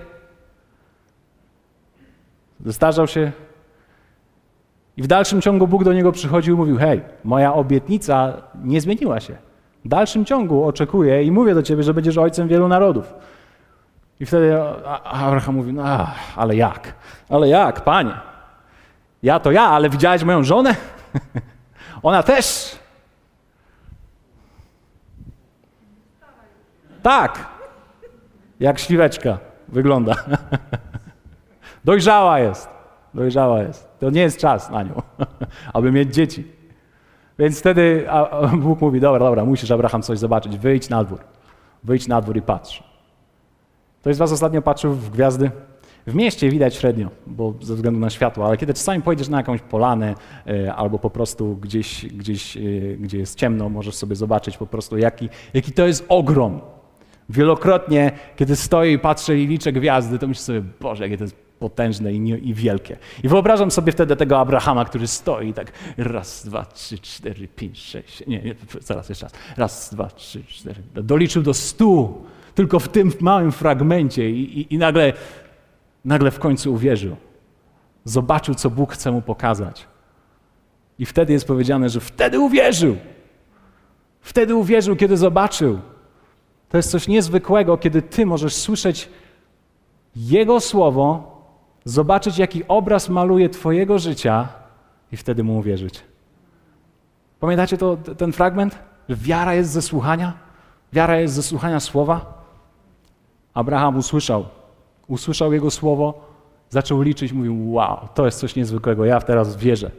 Zestarzał 2.68 3.06
się 3.06 3.32
i 4.96 5.02
w 5.02 5.06
dalszym 5.06 5.40
ciągu 5.40 5.68
Bóg 5.68 5.84
do 5.84 5.92
niego 5.92 6.12
przychodził 6.12 6.54
i 6.54 6.58
mówił: 6.58 6.76
Hej, 6.78 7.00
moja 7.24 7.54
obietnica 7.54 8.32
nie 8.64 8.80
zmieniła 8.80 9.20
się. 9.20 9.36
W 9.84 9.88
dalszym 9.88 10.24
ciągu 10.24 10.64
oczekuję 10.64 11.22
i 11.22 11.30
mówię 11.30 11.54
do 11.54 11.62
ciebie, 11.62 11.82
że 11.82 11.94
będziesz 11.94 12.18
ojcem 12.18 12.48
wielu 12.48 12.68
narodów. 12.68 13.14
I 14.20 14.26
wtedy 14.26 14.62
Abraham 15.04 15.54
mówi: 15.54 15.72
No, 15.72 16.06
ale 16.36 16.56
jak? 16.56 16.94
Ale 17.28 17.48
jak, 17.48 17.80
panie? 17.80 18.14
Ja 19.22 19.40
to 19.40 19.52
ja, 19.52 19.62
ale 19.62 19.90
widziałeś 19.90 20.24
moją 20.24 20.44
żonę? 20.44 20.74
Ona 22.02 22.22
też. 22.22 22.78
Tak. 27.02 27.46
Jak 28.60 28.78
śliweczka 28.78 29.38
wygląda. 29.68 30.14
Dojrzała 31.88 32.40
jest. 32.40 32.68
Dojrzała 33.14 33.62
jest. 33.62 33.88
To 33.98 34.10
nie 34.10 34.20
jest 34.20 34.38
czas 34.38 34.70
na 34.70 34.82
nią, 34.82 35.02
aby 35.74 35.92
mieć 35.92 36.14
dzieci. 36.14 36.44
Więc 37.38 37.60
wtedy 37.60 38.06
Bóg 38.62 38.80
mówi, 38.80 39.00
dobra, 39.00 39.18
dobra, 39.18 39.44
musisz 39.44 39.70
Abraham 39.70 40.02
coś 40.02 40.18
zobaczyć, 40.18 40.58
wyjdź 40.58 40.88
na 40.88 41.04
dwór. 41.04 41.20
Wyjdź 41.84 42.08
na 42.08 42.20
dwór 42.20 42.36
i 42.36 42.42
patrz. 42.42 42.82
Ktoś 44.00 44.14
z 44.14 44.18
was 44.18 44.32
ostatnio 44.32 44.62
patrzył 44.62 44.92
w 44.92 45.10
gwiazdy? 45.10 45.50
W 46.06 46.14
mieście 46.14 46.50
widać 46.50 46.74
średnio, 46.74 47.08
bo 47.26 47.54
ze 47.60 47.74
względu 47.74 48.00
na 48.00 48.10
światło, 48.10 48.46
ale 48.46 48.56
kiedy 48.56 48.74
czasami 48.74 49.02
pojedziesz 49.02 49.28
na 49.28 49.36
jakąś 49.36 49.60
polanę 49.60 50.14
e, 50.46 50.74
albo 50.74 50.98
po 50.98 51.10
prostu 51.10 51.56
gdzieś, 51.56 52.06
gdzieś 52.06 52.56
e, 52.56 52.60
gdzie 52.98 53.18
jest 53.18 53.38
ciemno, 53.38 53.68
możesz 53.68 53.94
sobie 53.94 54.16
zobaczyć 54.16 54.56
po 54.56 54.66
prostu, 54.66 54.98
jaki, 54.98 55.28
jaki 55.54 55.72
to 55.72 55.86
jest 55.86 56.04
ogrom. 56.08 56.60
Wielokrotnie, 57.28 58.12
kiedy 58.36 58.56
stoję 58.56 58.92
i 58.92 58.98
patrzę 58.98 59.38
i 59.38 59.46
liczę 59.46 59.72
gwiazdy, 59.72 60.18
to 60.18 60.26
myślę 60.26 60.42
sobie, 60.42 60.62
Boże, 60.80 61.04
jakie 61.04 61.18
to 61.18 61.24
jest 61.24 61.36
potężne 61.58 62.12
i, 62.12 62.20
nie, 62.20 62.38
i 62.38 62.54
wielkie. 62.54 62.96
I 63.22 63.28
wyobrażam 63.28 63.70
sobie 63.70 63.92
wtedy 63.92 64.16
tego 64.16 64.38
Abrahama, 64.38 64.84
który 64.84 65.06
stoi 65.06 65.52
tak 65.52 65.72
raz, 65.96 66.46
dwa, 66.46 66.64
trzy, 66.64 66.98
cztery, 66.98 67.48
pięć, 67.48 67.78
sześć, 67.78 68.26
nie, 68.26 68.42
nie, 68.42 68.54
zaraz 68.80 69.08
jeszcze 69.08 69.26
raz. 69.26 69.32
Raz, 69.56 69.94
dwa, 69.94 70.06
trzy, 70.06 70.44
cztery. 70.44 70.82
Doliczył 70.94 71.42
do 71.42 71.54
stu, 71.54 72.24
tylko 72.54 72.80
w 72.80 72.88
tym 72.88 73.12
małym 73.20 73.52
fragmencie 73.52 74.30
i, 74.30 74.60
i, 74.60 74.74
i 74.74 74.78
nagle, 74.78 75.12
nagle 76.04 76.30
w 76.30 76.38
końcu 76.38 76.72
uwierzył. 76.72 77.16
Zobaczył, 78.04 78.54
co 78.54 78.70
Bóg 78.70 78.92
chce 78.92 79.10
mu 79.10 79.22
pokazać. 79.22 79.86
I 80.98 81.06
wtedy 81.06 81.32
jest 81.32 81.46
powiedziane, 81.46 81.88
że 81.88 82.00
wtedy 82.00 82.38
uwierzył. 82.40 82.96
Wtedy 84.20 84.54
uwierzył, 84.54 84.96
kiedy 84.96 85.16
zobaczył. 85.16 85.80
To 86.68 86.76
jest 86.76 86.90
coś 86.90 87.08
niezwykłego, 87.08 87.76
kiedy 87.76 88.02
ty 88.02 88.26
możesz 88.26 88.54
słyszeć 88.54 89.08
Jego 90.16 90.60
słowo, 90.60 91.36
zobaczyć, 91.84 92.38
jaki 92.38 92.62
obraz 92.68 93.08
maluje 93.08 93.48
Twojego 93.48 93.98
życia 93.98 94.48
i 95.12 95.16
wtedy 95.16 95.44
mu 95.44 95.58
uwierzyć. 95.58 96.02
Pamiętacie 97.40 97.78
to, 97.78 97.96
ten 97.96 98.32
fragment? 98.32 98.78
Że 99.08 99.16
wiara 99.16 99.54
jest 99.54 99.70
ze 99.70 99.82
słuchania? 99.82 100.32
Wiara 100.92 101.20
jest 101.20 101.34
ze 101.34 101.42
słuchania 101.42 101.80
słowa? 101.80 102.44
Abraham 103.54 103.96
usłyszał. 103.96 104.44
Usłyszał 105.08 105.52
jego 105.52 105.70
słowo, 105.70 106.20
zaczął 106.70 107.02
liczyć, 107.02 107.32
mówił: 107.32 107.72
Wow, 107.72 108.08
to 108.14 108.26
jest 108.26 108.38
coś 108.40 108.56
niezwykłego, 108.56 109.04
ja 109.04 109.20
teraz 109.20 109.56
wierzę. 109.56 109.90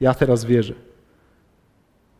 Ja 0.00 0.14
teraz 0.14 0.44
wierzę. 0.44 0.74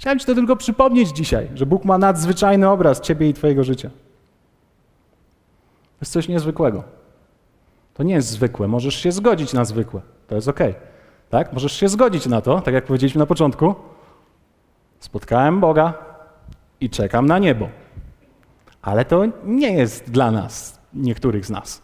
Chciałem 0.00 0.18
Ci 0.18 0.26
to 0.26 0.34
tylko 0.34 0.56
przypomnieć 0.56 1.08
dzisiaj, 1.08 1.48
że 1.54 1.66
Bóg 1.66 1.84
ma 1.84 1.98
nadzwyczajny 1.98 2.68
obraz 2.68 3.00
Ciebie 3.00 3.28
i 3.28 3.34
Twojego 3.34 3.64
życia. 3.64 3.88
To 3.88 3.94
jest 6.00 6.12
coś 6.12 6.28
niezwykłego. 6.28 6.84
To 7.94 8.02
nie 8.02 8.14
jest 8.14 8.28
zwykłe. 8.28 8.68
Możesz 8.68 8.94
się 8.94 9.12
zgodzić 9.12 9.52
na 9.52 9.64
zwykłe. 9.64 10.00
To 10.26 10.34
jest 10.34 10.48
ok. 10.48 10.58
Tak? 11.30 11.52
Możesz 11.52 11.72
się 11.72 11.88
zgodzić 11.88 12.26
na 12.26 12.40
to, 12.40 12.60
tak 12.60 12.74
jak 12.74 12.84
powiedzieliśmy 12.84 13.18
na 13.18 13.26
początku. 13.26 13.74
Spotkałem 15.00 15.60
Boga 15.60 15.94
i 16.80 16.90
czekam 16.90 17.26
na 17.26 17.38
niebo. 17.38 17.68
Ale 18.82 19.04
to 19.04 19.22
nie 19.44 19.72
jest 19.72 20.10
dla 20.10 20.30
nas, 20.30 20.80
niektórych 20.94 21.46
z 21.46 21.50
nas. 21.50 21.82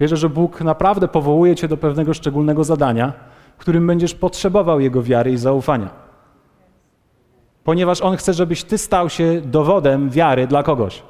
Wierzę, 0.00 0.16
że 0.16 0.28
Bóg 0.28 0.60
naprawdę 0.60 1.08
powołuje 1.08 1.56
Cię 1.56 1.68
do 1.68 1.76
pewnego 1.76 2.14
szczególnego 2.14 2.64
zadania, 2.64 3.12
w 3.56 3.60
którym 3.60 3.86
będziesz 3.86 4.14
potrzebował 4.14 4.80
Jego 4.80 5.02
wiary 5.02 5.32
i 5.32 5.36
zaufania. 5.36 6.07
Ponieważ 7.68 8.02
On 8.02 8.16
chce, 8.16 8.34
żebyś 8.34 8.64
Ty 8.64 8.78
stał 8.78 9.10
się 9.10 9.40
dowodem 9.40 10.10
wiary 10.10 10.46
dla 10.46 10.62
kogoś. 10.62 11.02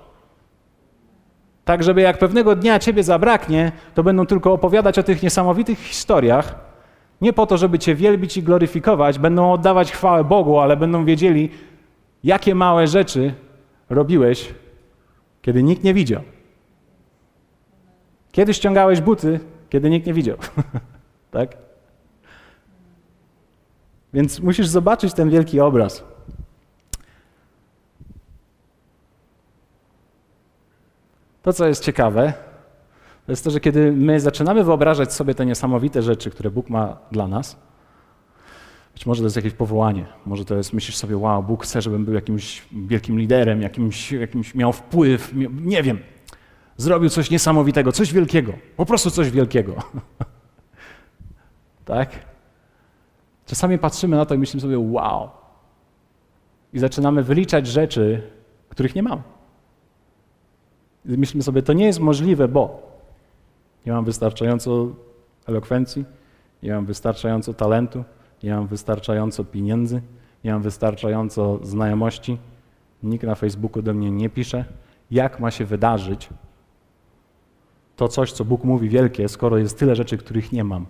Tak, 1.64 1.82
żeby 1.82 2.00
jak 2.00 2.18
pewnego 2.18 2.56
dnia 2.56 2.78
Ciebie 2.78 3.02
zabraknie, 3.02 3.72
to 3.94 4.02
będą 4.02 4.26
tylko 4.26 4.52
opowiadać 4.52 4.98
o 4.98 5.02
tych 5.02 5.22
niesamowitych 5.22 5.78
historiach, 5.78 6.54
nie 7.20 7.32
po 7.32 7.46
to, 7.46 7.56
żeby 7.56 7.78
Cię 7.78 7.94
wielbić 7.94 8.36
i 8.36 8.42
gloryfikować, 8.42 9.18
będą 9.18 9.52
oddawać 9.52 9.92
chwałę 9.92 10.24
Bogu, 10.24 10.58
ale 10.58 10.76
będą 10.76 11.04
wiedzieli, 11.04 11.50
jakie 12.24 12.54
małe 12.54 12.86
rzeczy 12.86 13.34
robiłeś, 13.90 14.54
kiedy 15.42 15.62
nikt 15.62 15.84
nie 15.84 15.94
widział. 15.94 16.22
Kiedy 18.32 18.54
ściągałeś 18.54 19.00
buty, 19.00 19.40
kiedy 19.70 19.90
nikt 19.90 20.06
nie 20.06 20.14
widział. 20.14 20.36
tak? 21.30 21.56
Więc 24.12 24.40
musisz 24.40 24.66
zobaczyć 24.66 25.14
ten 25.14 25.30
wielki 25.30 25.60
obraz. 25.60 26.17
To, 31.42 31.52
co 31.52 31.66
jest 31.66 31.84
ciekawe, 31.84 32.32
to 33.26 33.32
jest 33.32 33.44
to, 33.44 33.50
że 33.50 33.60
kiedy 33.60 33.92
my 33.92 34.20
zaczynamy 34.20 34.64
wyobrażać 34.64 35.12
sobie 35.12 35.34
te 35.34 35.46
niesamowite 35.46 36.02
rzeczy, 36.02 36.30
które 36.30 36.50
Bóg 36.50 36.70
ma 36.70 36.96
dla 37.12 37.28
nas, 37.28 37.56
być 38.94 39.06
może 39.06 39.20
to 39.20 39.26
jest 39.26 39.36
jakieś 39.36 39.52
powołanie, 39.52 40.06
może 40.26 40.44
to 40.44 40.54
jest, 40.54 40.72
myślisz 40.72 40.96
sobie, 40.96 41.16
wow, 41.16 41.42
Bóg 41.42 41.64
chce, 41.64 41.82
żebym 41.82 42.04
był 42.04 42.14
jakimś 42.14 42.62
wielkim 42.72 43.18
liderem, 43.18 43.62
jakimś, 43.62 44.12
jakimś 44.12 44.54
miał 44.54 44.72
wpływ, 44.72 45.32
nie 45.64 45.82
wiem, 45.82 45.98
zrobił 46.76 47.08
coś 47.08 47.30
niesamowitego, 47.30 47.92
coś 47.92 48.12
wielkiego, 48.12 48.52
po 48.76 48.86
prostu 48.86 49.10
coś 49.10 49.30
wielkiego. 49.30 49.74
tak? 51.84 52.10
Czasami 53.46 53.78
patrzymy 53.78 54.16
na 54.16 54.26
to 54.26 54.34
i 54.34 54.38
myślimy 54.38 54.60
sobie, 54.60 54.78
wow. 54.78 55.30
I 56.72 56.78
zaczynamy 56.78 57.22
wyliczać 57.22 57.66
rzeczy, 57.66 58.30
których 58.68 58.94
nie 58.94 59.02
mamy. 59.02 59.22
Myślimy 61.04 61.42
sobie, 61.42 61.62
to 61.62 61.72
nie 61.72 61.86
jest 61.86 62.00
możliwe, 62.00 62.48
bo 62.48 62.92
nie 63.86 63.92
mam 63.92 64.04
wystarczająco 64.04 64.88
elokwencji, 65.46 66.04
nie 66.62 66.74
mam 66.74 66.86
wystarczająco 66.86 67.54
talentu, 67.54 68.04
nie 68.42 68.54
mam 68.54 68.66
wystarczająco 68.66 69.44
pieniędzy, 69.44 70.02
nie 70.44 70.52
mam 70.52 70.62
wystarczająco 70.62 71.58
znajomości, 71.62 72.38
nikt 73.02 73.24
na 73.24 73.34
Facebooku 73.34 73.82
do 73.82 73.94
mnie 73.94 74.10
nie 74.10 74.28
pisze. 74.28 74.64
Jak 75.10 75.40
ma 75.40 75.50
się 75.50 75.64
wydarzyć 75.64 76.28
to 77.96 78.08
coś, 78.08 78.32
co 78.32 78.44
Bóg 78.44 78.64
mówi 78.64 78.88
wielkie, 78.88 79.28
skoro 79.28 79.58
jest 79.58 79.78
tyle 79.78 79.96
rzeczy, 79.96 80.18
których 80.18 80.52
nie 80.52 80.64
mam? 80.64 80.86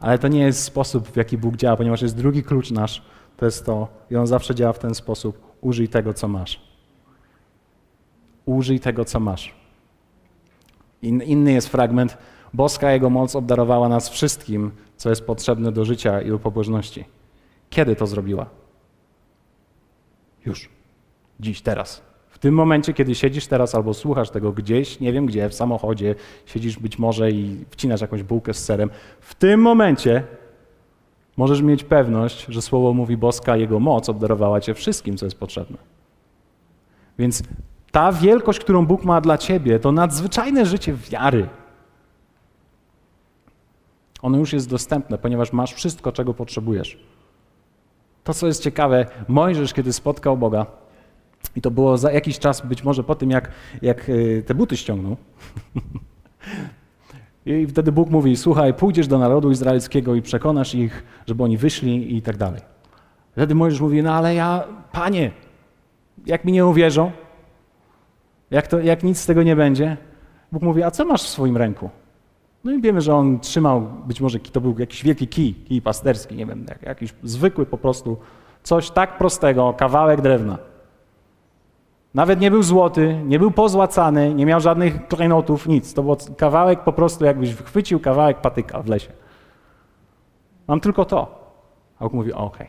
Ale 0.00 0.18
to 0.18 0.28
nie 0.28 0.40
jest 0.40 0.62
sposób, 0.62 1.08
w 1.08 1.16
jaki 1.16 1.38
Bóg 1.38 1.56
działa, 1.56 1.76
ponieważ 1.76 2.02
jest 2.02 2.16
drugi 2.16 2.42
klucz 2.42 2.70
nasz, 2.70 3.02
to 3.36 3.44
jest 3.44 3.66
to, 3.66 3.88
i 4.10 4.16
on 4.16 4.26
zawsze 4.26 4.54
działa 4.54 4.72
w 4.72 4.78
ten 4.78 4.94
sposób: 4.94 5.56
użyj 5.60 5.88
tego, 5.88 6.14
co 6.14 6.28
masz. 6.28 6.67
Użyj 8.48 8.80
tego, 8.80 9.04
co 9.04 9.20
masz. 9.20 9.54
In, 11.02 11.22
inny 11.22 11.52
jest 11.52 11.68
fragment. 11.68 12.18
Boska 12.54 12.92
Jego 12.92 13.10
moc 13.10 13.36
obdarowała 13.36 13.88
nas 13.88 14.08
wszystkim, 14.08 14.70
co 14.96 15.10
jest 15.10 15.26
potrzebne 15.26 15.72
do 15.72 15.84
życia 15.84 16.22
i 16.22 16.28
do 16.28 16.38
pobożności. 16.38 17.04
Kiedy 17.70 17.96
to 17.96 18.06
zrobiła? 18.06 18.46
Już. 20.46 20.68
Dziś, 21.40 21.62
teraz. 21.62 22.02
W 22.28 22.38
tym 22.38 22.54
momencie, 22.54 22.92
kiedy 22.92 23.14
siedzisz 23.14 23.46
teraz 23.46 23.74
albo 23.74 23.94
słuchasz 23.94 24.30
tego 24.30 24.52
gdzieś, 24.52 25.00
nie 25.00 25.12
wiem 25.12 25.26
gdzie, 25.26 25.48
w 25.48 25.54
samochodzie, 25.54 26.14
siedzisz 26.46 26.78
być 26.78 26.98
może 26.98 27.30
i 27.30 27.64
wcinasz 27.70 28.00
jakąś 28.00 28.22
bułkę 28.22 28.54
z 28.54 28.64
serem, 28.64 28.90
w 29.20 29.34
tym 29.34 29.60
momencie 29.60 30.24
możesz 31.36 31.62
mieć 31.62 31.84
pewność, 31.84 32.46
że 32.48 32.62
słowo 32.62 32.94
mówi 32.94 33.16
boska, 33.16 33.56
jego 33.56 33.80
moc 33.80 34.08
obdarowała 34.08 34.60
cię 34.60 34.74
wszystkim, 34.74 35.16
co 35.16 35.26
jest 35.26 35.38
potrzebne. 35.38 35.76
Więc 37.18 37.42
ta 37.90 38.12
wielkość, 38.12 38.60
którą 38.60 38.86
Bóg 38.86 39.04
ma 39.04 39.20
dla 39.20 39.38
ciebie, 39.38 39.78
to 39.78 39.92
nadzwyczajne 39.92 40.66
życie 40.66 40.94
wiary. 40.94 41.48
Ono 44.22 44.38
już 44.38 44.52
jest 44.52 44.70
dostępne, 44.70 45.18
ponieważ 45.18 45.52
masz 45.52 45.74
wszystko, 45.74 46.12
czego 46.12 46.34
potrzebujesz. 46.34 46.98
To, 48.24 48.34
co 48.34 48.46
jest 48.46 48.62
ciekawe, 48.62 49.06
Mojżesz, 49.28 49.72
kiedy 49.72 49.92
spotkał 49.92 50.36
Boga, 50.36 50.66
i 51.56 51.60
to 51.60 51.70
było 51.70 51.98
za 51.98 52.12
jakiś 52.12 52.38
czas, 52.38 52.66
być 52.66 52.84
może 52.84 53.04
po 53.04 53.14
tym, 53.14 53.30
jak, 53.30 53.50
jak 53.82 54.08
y, 54.08 54.42
te 54.46 54.54
buty 54.54 54.76
ściągnął. 54.76 55.16
I 57.46 57.66
wtedy 57.66 57.92
Bóg 57.92 58.10
mówi: 58.10 58.36
Słuchaj, 58.36 58.74
pójdziesz 58.74 59.08
do 59.08 59.18
narodu 59.18 59.50
izraelskiego 59.50 60.14
i 60.14 60.22
przekonasz 60.22 60.74
ich, 60.74 61.02
żeby 61.26 61.42
oni 61.42 61.56
wyszli 61.56 62.16
i 62.16 62.22
tak 62.22 62.36
dalej. 62.36 62.60
Wtedy 63.32 63.54
Mojżesz 63.54 63.80
mówi: 63.80 64.02
No 64.02 64.14
ale 64.14 64.34
ja, 64.34 64.64
panie, 64.92 65.30
jak 66.26 66.44
mi 66.44 66.52
nie 66.52 66.66
uwierzą, 66.66 67.12
jak, 68.50 68.66
to, 68.66 68.80
jak 68.80 69.02
nic 69.02 69.20
z 69.20 69.26
tego 69.26 69.42
nie 69.42 69.56
będzie, 69.56 69.96
Bóg 70.52 70.62
mówi: 70.62 70.82
A 70.82 70.90
co 70.90 71.04
masz 71.04 71.22
w 71.22 71.28
swoim 71.28 71.56
ręku? 71.56 71.90
No 72.64 72.72
i 72.72 72.80
wiemy, 72.80 73.00
że 73.00 73.14
on 73.14 73.40
trzymał, 73.40 73.80
być 73.80 74.20
może 74.20 74.38
to 74.38 74.60
był 74.60 74.78
jakiś 74.78 75.04
wielki 75.04 75.28
kij, 75.28 75.54
kij 75.54 75.82
pasterski, 75.82 76.36
nie 76.36 76.46
wiem, 76.46 76.66
jakiś 76.82 77.14
zwykły 77.22 77.66
po 77.66 77.78
prostu, 77.78 78.16
coś 78.62 78.90
tak 78.90 79.18
prostego, 79.18 79.74
kawałek 79.78 80.20
drewna. 80.20 80.58
Nawet 82.14 82.40
nie 82.40 82.50
był 82.50 82.62
złoty, 82.62 83.20
nie 83.24 83.38
był 83.38 83.50
pozłacany, 83.50 84.34
nie 84.34 84.46
miał 84.46 84.60
żadnych 84.60 85.08
klejnotów, 85.08 85.66
nic. 85.66 85.94
To 85.94 86.02
był 86.02 86.16
kawałek 86.36 86.84
po 86.84 86.92
prostu, 86.92 87.24
jakbyś 87.24 87.54
chwycił 87.54 88.00
kawałek 88.00 88.40
patyka 88.40 88.82
w 88.82 88.88
lesie. 88.88 89.12
Mam 90.66 90.80
tylko 90.80 91.04
to. 91.04 91.38
A 91.98 92.04
Bóg 92.04 92.12
mówi, 92.12 92.32
okej, 92.32 92.66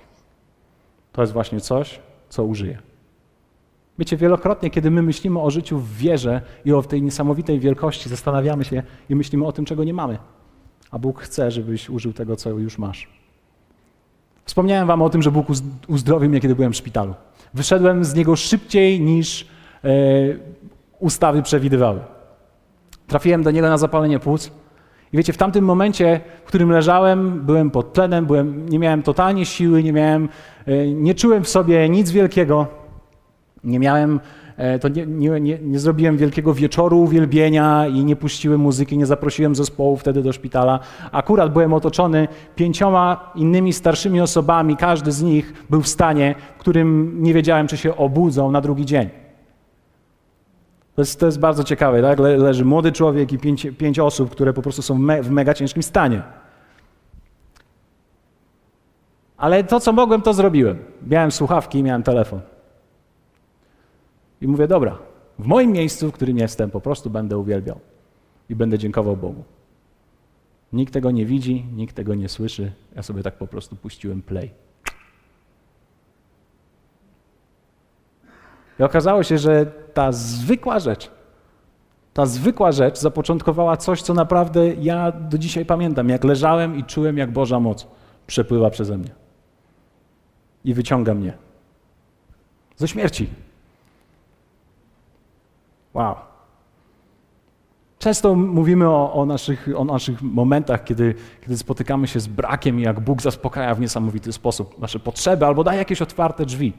to 1.12 1.22
jest 1.22 1.34
właśnie 1.34 1.62
coś, 1.62 2.00
co 2.30 2.44
użyję. 2.44 2.89
Wiecie, 4.00 4.18
wielokrotnie, 4.18 4.70
kiedy 4.70 4.92
my 4.92 5.02
myślimy 5.02 5.40
o 5.40 5.52
życiu 5.52 5.80
w 5.80 5.98
wierze 5.98 6.42
i 6.66 6.74
o 6.74 6.82
tej 6.82 7.02
niesamowitej 7.02 7.60
wielkości, 7.60 8.10
zastanawiamy 8.10 8.66
się 8.66 8.84
i 9.10 9.16
myślimy 9.16 9.46
o 9.46 9.52
tym, 9.52 9.66
czego 9.66 9.84
nie 9.84 9.94
mamy. 9.94 10.18
A 10.92 11.00
Bóg 11.00 11.22
chce, 11.22 11.52
żebyś 11.52 11.90
użył 11.90 12.14
tego, 12.14 12.36
co 12.36 12.50
już 12.50 12.78
masz. 12.78 13.08
Wspomniałem 14.46 14.88
wam 14.88 15.02
o 15.02 15.10
tym, 15.10 15.22
że 15.22 15.32
Bóg 15.32 15.48
uzdrowił 15.88 16.30
mnie, 16.30 16.40
kiedy 16.40 16.56
byłem 16.56 16.74
w 16.74 16.76
szpitalu. 16.76 17.14
Wyszedłem 17.54 18.04
z 18.04 18.16
niego 18.16 18.36
szybciej 18.36 19.02
niż 19.02 19.48
e, 19.84 19.90
ustawy 21.00 21.42
przewidywały. 21.42 22.00
Trafiłem 23.08 23.44
do 23.44 23.52
niego 23.52 23.70
na 23.70 23.78
zapalenie 23.78 24.20
płuc. 24.20 24.52
I 25.14 25.18
wiecie, 25.18 25.34
w 25.34 25.38
tamtym 25.38 25.66
momencie, 25.66 26.22
w 26.44 26.48
którym 26.48 26.72
leżałem, 26.72 27.46
byłem 27.46 27.72
pod 27.72 27.94
tlenem, 27.94 28.26
byłem, 28.26 28.70
nie 28.70 28.80
miałem 28.80 29.04
totalnie 29.04 29.46
siły, 29.46 29.84
nie 29.84 29.94
miałem, 29.94 30.30
e, 30.66 30.88
nie 30.88 31.16
czułem 31.16 31.44
w 31.44 31.50
sobie 31.50 31.90
nic 31.90 32.12
wielkiego. 32.12 32.79
Nie 33.64 33.80
miałem 33.80 34.20
e, 34.58 34.80
to 34.80 34.88
nie, 34.88 35.06
nie, 35.06 35.40
nie, 35.40 35.60
nie 35.62 35.80
zrobiłem 35.80 36.18
wielkiego 36.18 36.54
wieczoru 36.54 37.00
uwielbienia 37.00 37.88
i 37.88 38.06
nie 38.06 38.16
puściłem 38.16 38.62
muzyki, 38.62 38.98
nie 38.98 39.06
zaprosiłem 39.06 39.56
zespołu 39.56 39.98
wtedy 39.98 40.24
do 40.24 40.34
szpitala. 40.34 40.80
Akurat 41.12 41.54
byłem 41.54 41.74
otoczony 41.74 42.28
pięcioma 42.56 43.32
innymi 43.36 43.74
starszymi 43.74 44.22
osobami, 44.22 44.78
każdy 44.78 45.12
z 45.12 45.24
nich 45.24 45.54
był 45.70 45.82
w 45.82 45.88
stanie, 45.88 46.36
w 46.58 46.60
którym 46.60 47.16
nie 47.24 47.34
wiedziałem, 47.34 47.68
czy 47.68 47.78
się 47.78 47.98
obudzą 47.98 48.52
na 48.52 48.62
drugi 48.62 48.86
dzień. 48.86 49.10
To 50.96 51.02
jest, 51.02 51.20
to 51.20 51.26
jest 51.26 51.40
bardzo 51.40 51.64
ciekawe, 51.64 52.02
tak? 52.02 52.20
Le, 52.20 52.38
leży 52.38 52.66
młody 52.66 52.92
człowiek 52.92 53.34
i 53.34 53.38
pięć, 53.38 53.68
pięć 53.78 54.00
osób, 54.00 54.30
które 54.30 54.54
po 54.54 54.62
prostu 54.62 54.82
są 54.82 54.98
me, 54.98 55.24
w 55.24 55.32
mega 55.32 55.54
ciężkim 55.54 55.84
stanie. 55.84 56.22
Ale 59.38 59.64
to, 59.64 59.80
co 59.80 59.94
mogłem, 59.94 60.22
to 60.22 60.34
zrobiłem. 60.34 60.78
Miałem 61.08 61.32
słuchawki 61.32 61.80
i 61.80 61.84
miałem 61.84 62.04
telefon. 62.04 62.40
I 64.42 64.48
mówię, 64.48 64.68
dobra, 64.68 64.98
w 65.40 65.46
moim 65.46 65.72
miejscu, 65.72 66.10
w 66.10 66.14
którym 66.14 66.38
jestem, 66.38 66.72
po 66.72 66.82
prostu 66.82 67.10
będę 67.10 67.38
uwielbiał 67.38 67.80
i 68.50 68.56
będę 68.56 68.78
dziękował 68.78 69.18
Bogu. 69.18 69.44
Nikt 70.74 70.94
tego 70.94 71.12
nie 71.12 71.26
widzi, 71.26 71.66
nikt 71.76 71.96
tego 71.96 72.16
nie 72.16 72.30
słyszy. 72.30 72.72
Ja 72.96 73.04
sobie 73.04 73.24
tak 73.24 73.38
po 73.38 73.48
prostu 73.48 73.76
puściłem 73.76 74.22
play. 74.22 74.52
I 78.80 78.84
okazało 78.84 79.24
się, 79.24 79.38
że 79.38 79.66
ta 79.94 80.12
zwykła 80.12 80.80
rzecz, 80.80 81.12
ta 82.14 82.26
zwykła 82.26 82.72
rzecz 82.72 83.00
zapoczątkowała 83.00 83.78
coś, 83.78 84.02
co 84.02 84.14
naprawdę 84.14 84.74
ja 84.74 85.12
do 85.12 85.38
dzisiaj 85.38 85.66
pamiętam, 85.66 86.10
jak 86.10 86.24
leżałem 86.24 86.78
i 86.78 86.84
czułem, 86.84 87.18
jak 87.18 87.32
Boża 87.32 87.60
moc 87.60 87.88
przepływa 88.28 88.70
przeze 88.70 88.98
mnie 88.98 89.10
i 90.66 90.74
wyciąga 90.74 91.14
mnie 91.14 91.34
ze 92.78 92.88
śmierci. 92.88 93.30
Wow. 95.94 96.16
Często 98.00 98.36
mówimy 98.36 98.90
o, 98.90 99.14
o, 99.14 99.26
naszych, 99.26 99.70
o 99.76 99.84
naszych 99.84 100.22
momentach, 100.22 100.84
kiedy, 100.84 101.16
kiedy 101.42 101.58
spotykamy 101.58 102.08
się 102.08 102.20
z 102.20 102.28
brakiem 102.28 102.80
i 102.80 102.84
jak 102.84 103.00
Bóg 103.00 103.22
zaspokaja 103.22 103.76
w 103.76 103.80
niesamowity 103.80 104.34
sposób 104.34 104.80
nasze 104.80 105.00
potrzeby 105.00 105.46
albo 105.46 105.64
daje 105.64 105.80
jakieś 105.80 106.02
otwarte 106.02 106.46
drzwi. 106.46 106.74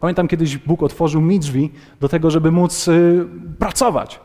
Pamiętam 0.00 0.28
kiedyś 0.28 0.58
Bóg 0.58 0.82
otworzył 0.82 1.20
mi 1.20 1.38
drzwi 1.38 1.72
do 2.00 2.08
tego, 2.08 2.30
żeby 2.30 2.50
móc 2.50 2.88
y, 2.88 3.26
pracować. 3.58 4.20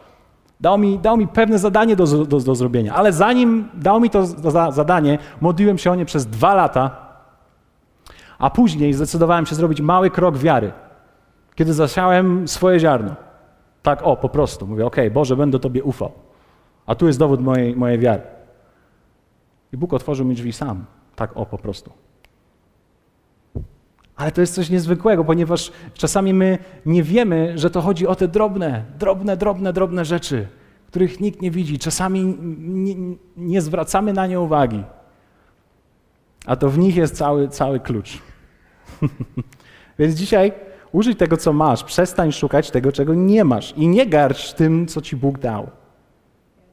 Dał 0.60 0.78
mi, 0.78 1.00
dał 1.00 1.17
mi 1.17 1.28
pewne 1.28 1.60
zadanie 1.60 1.95
do, 1.95 2.26
do, 2.26 2.39
do 2.39 2.56
zrobienia, 2.56 2.95
ale 2.95 3.13
zanim 3.13 3.69
dał 3.73 4.00
mi 4.00 4.10
to 4.10 4.26
za, 4.26 4.71
zadanie, 4.71 5.17
modliłem 5.41 5.78
się 5.78 5.91
o 5.91 5.95
nie 5.95 6.06
przez 6.06 6.26
dwa 6.26 6.54
lata, 6.56 7.08
a 8.39 8.50
później 8.50 8.93
zdecydowałem 8.93 9.45
się 9.45 9.56
zrobić 9.56 9.82
mały 9.82 10.10
krok 10.10 10.38
wiary, 10.38 10.71
kiedy 11.56 11.73
zasiałem 11.73 12.47
swoje 12.47 12.80
ziarno. 12.80 13.27
Tak, 13.88 14.04
o, 14.04 14.15
po 14.15 14.30
prostu. 14.30 14.67
Mówię, 14.67 14.86
okej, 14.86 15.06
okay, 15.06 15.13
Boże, 15.13 15.36
będę 15.36 15.60
Tobie 15.60 15.84
ufał. 15.84 16.12
A 16.86 16.95
tu 16.95 17.08
jest 17.08 17.19
dowód 17.19 17.41
mojej, 17.41 17.76
mojej 17.76 18.00
wiary. 18.00 18.21
I 19.73 19.78
Bóg 19.78 19.93
otworzył 19.93 20.26
mi 20.26 20.36
drzwi 20.36 20.54
sam. 20.54 20.86
Tak, 21.15 21.38
o, 21.38 21.45
po 21.45 21.58
prostu. 21.58 21.91
Ale 24.15 24.32
to 24.32 24.41
jest 24.41 24.54
coś 24.54 24.69
niezwykłego, 24.69 25.23
ponieważ 25.23 25.71
czasami 25.93 26.34
my 26.34 26.58
nie 26.86 27.04
wiemy, 27.04 27.58
że 27.58 27.69
to 27.69 27.82
chodzi 27.82 28.08
o 28.08 28.15
te 28.15 28.28
drobne, 28.28 28.84
drobne, 29.00 29.38
drobne, 29.38 29.73
drobne 29.73 30.06
rzeczy, 30.06 30.47
których 30.88 31.19
nikt 31.19 31.41
nie 31.41 31.52
widzi. 31.52 31.80
Czasami 31.80 32.38
nie, 32.58 32.95
nie 33.38 33.62
zwracamy 33.62 34.13
na 34.13 34.28
nie 34.28 34.39
uwagi. 34.39 34.84
A 36.45 36.56
to 36.56 36.69
w 36.69 36.78
nich 36.78 36.95
jest 36.95 37.17
cały, 37.17 37.47
cały 37.47 37.80
klucz. 37.80 38.17
Więc 40.00 40.15
dzisiaj 40.15 40.52
użyj 40.91 41.15
tego, 41.15 41.38
co 41.38 41.54
masz. 41.54 41.84
Przestań 41.84 42.32
szukać 42.32 42.71
tego, 42.71 42.91
czego 42.91 43.13
nie 43.13 43.43
masz. 43.43 43.73
I 43.78 43.88
nie 43.88 44.06
garść 44.06 44.54
tym, 44.54 44.88
co 44.88 45.02
ci 45.02 45.15
Bóg 45.15 45.39
dał. 45.39 45.69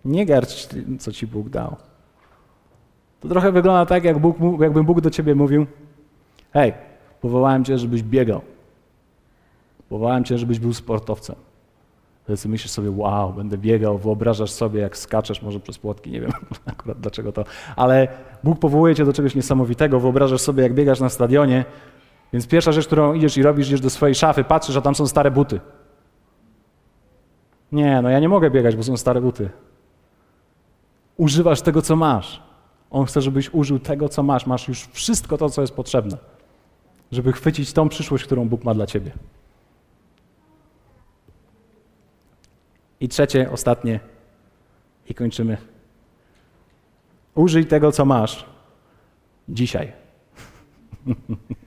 Nie 0.05 0.27
garść 0.27 0.67
tym, 0.67 0.99
co 0.99 1.13
ci 1.13 1.27
Bóg 1.27 1.49
dał. 1.49 1.77
To 3.21 3.29
trochę 3.29 3.53
wygląda 3.53 3.87
tak, 3.87 4.05
jak 4.05 4.19
Bóg, 4.19 4.37
jakby 4.61 4.85
Bóg 4.85 5.01
do 5.01 5.11
ciebie 5.11 5.35
mówił: 5.35 5.67
Hej, 6.53 6.73
Powołałem 7.25 7.65
Cię, 7.65 7.79
żebyś 7.79 8.03
biegał. 8.03 8.41
Powołałem 9.89 10.25
Cię, 10.25 10.39
żebyś 10.39 10.59
był 10.59 10.75
sportowcem. 10.75 11.37
Wtedy 12.25 12.49
myślisz 12.49 12.71
sobie, 12.71 12.91
wow, 12.91 13.33
będę 13.33 13.59
biegał, 13.59 13.99
wyobrażasz 13.99 14.51
sobie, 14.51 14.81
jak 14.81 14.97
skaczesz 14.99 15.43
może 15.43 15.61
przez 15.61 15.79
płotki, 15.79 16.11
nie 16.11 16.21
wiem 16.21 16.31
akurat 16.67 17.01
dlaczego 17.01 17.33
to, 17.33 17.45
ale 17.77 18.09
Bóg 18.45 18.59
powołuje 18.59 18.95
Cię 18.95 19.05
do 19.05 19.13
czegoś 19.13 19.35
niesamowitego, 19.35 20.01
wyobrażasz 20.01 20.41
sobie, 20.41 20.63
jak 20.63 20.75
biegasz 20.75 21.01
na 21.01 21.09
stadionie, 21.09 21.65
więc 22.35 22.47
pierwsza 22.47 22.73
rzecz, 22.73 22.87
którą 22.87 23.15
idziesz 23.15 23.37
i 23.37 23.43
robisz, 23.43 23.67
idziesz 23.67 23.81
do 23.81 23.91
swojej 23.91 24.15
szafy, 24.15 24.45
patrzysz, 24.45 24.77
a 24.77 24.81
tam 24.81 24.95
są 24.95 25.07
stare 25.07 25.31
buty. 25.31 25.61
Nie, 27.73 28.03
no 28.03 28.11
ja 28.11 28.21
nie 28.21 28.29
mogę 28.29 28.51
biegać, 28.51 28.77
bo 28.77 28.83
są 28.83 28.97
stare 28.97 29.21
buty. 29.21 29.51
Używasz 31.17 31.63
tego, 31.63 31.83
co 31.83 31.97
masz. 31.97 32.43
On 32.91 33.07
chce, 33.07 33.21
żebyś 33.21 33.55
użył 33.55 33.79
tego, 33.79 34.09
co 34.09 34.23
masz. 34.23 34.47
Masz 34.47 34.69
już 34.69 34.87
wszystko 34.87 35.39
to, 35.39 35.51
co 35.51 35.61
jest 35.61 35.75
potrzebne 35.75 36.17
żeby 37.15 37.33
chwycić 37.33 37.73
tą 37.73 37.89
przyszłość, 37.89 38.25
którą 38.25 38.49
Bóg 38.49 38.65
ma 38.65 38.75
dla 38.75 38.87
ciebie. 38.87 39.13
I 43.01 43.09
trzecie, 43.09 43.51
ostatnie, 43.51 44.01
i 45.09 45.15
kończymy. 45.15 45.57
Użyj 47.35 47.67
tego, 47.67 47.93
co 47.93 48.05
masz 48.05 48.47
dzisiaj. 49.49 49.93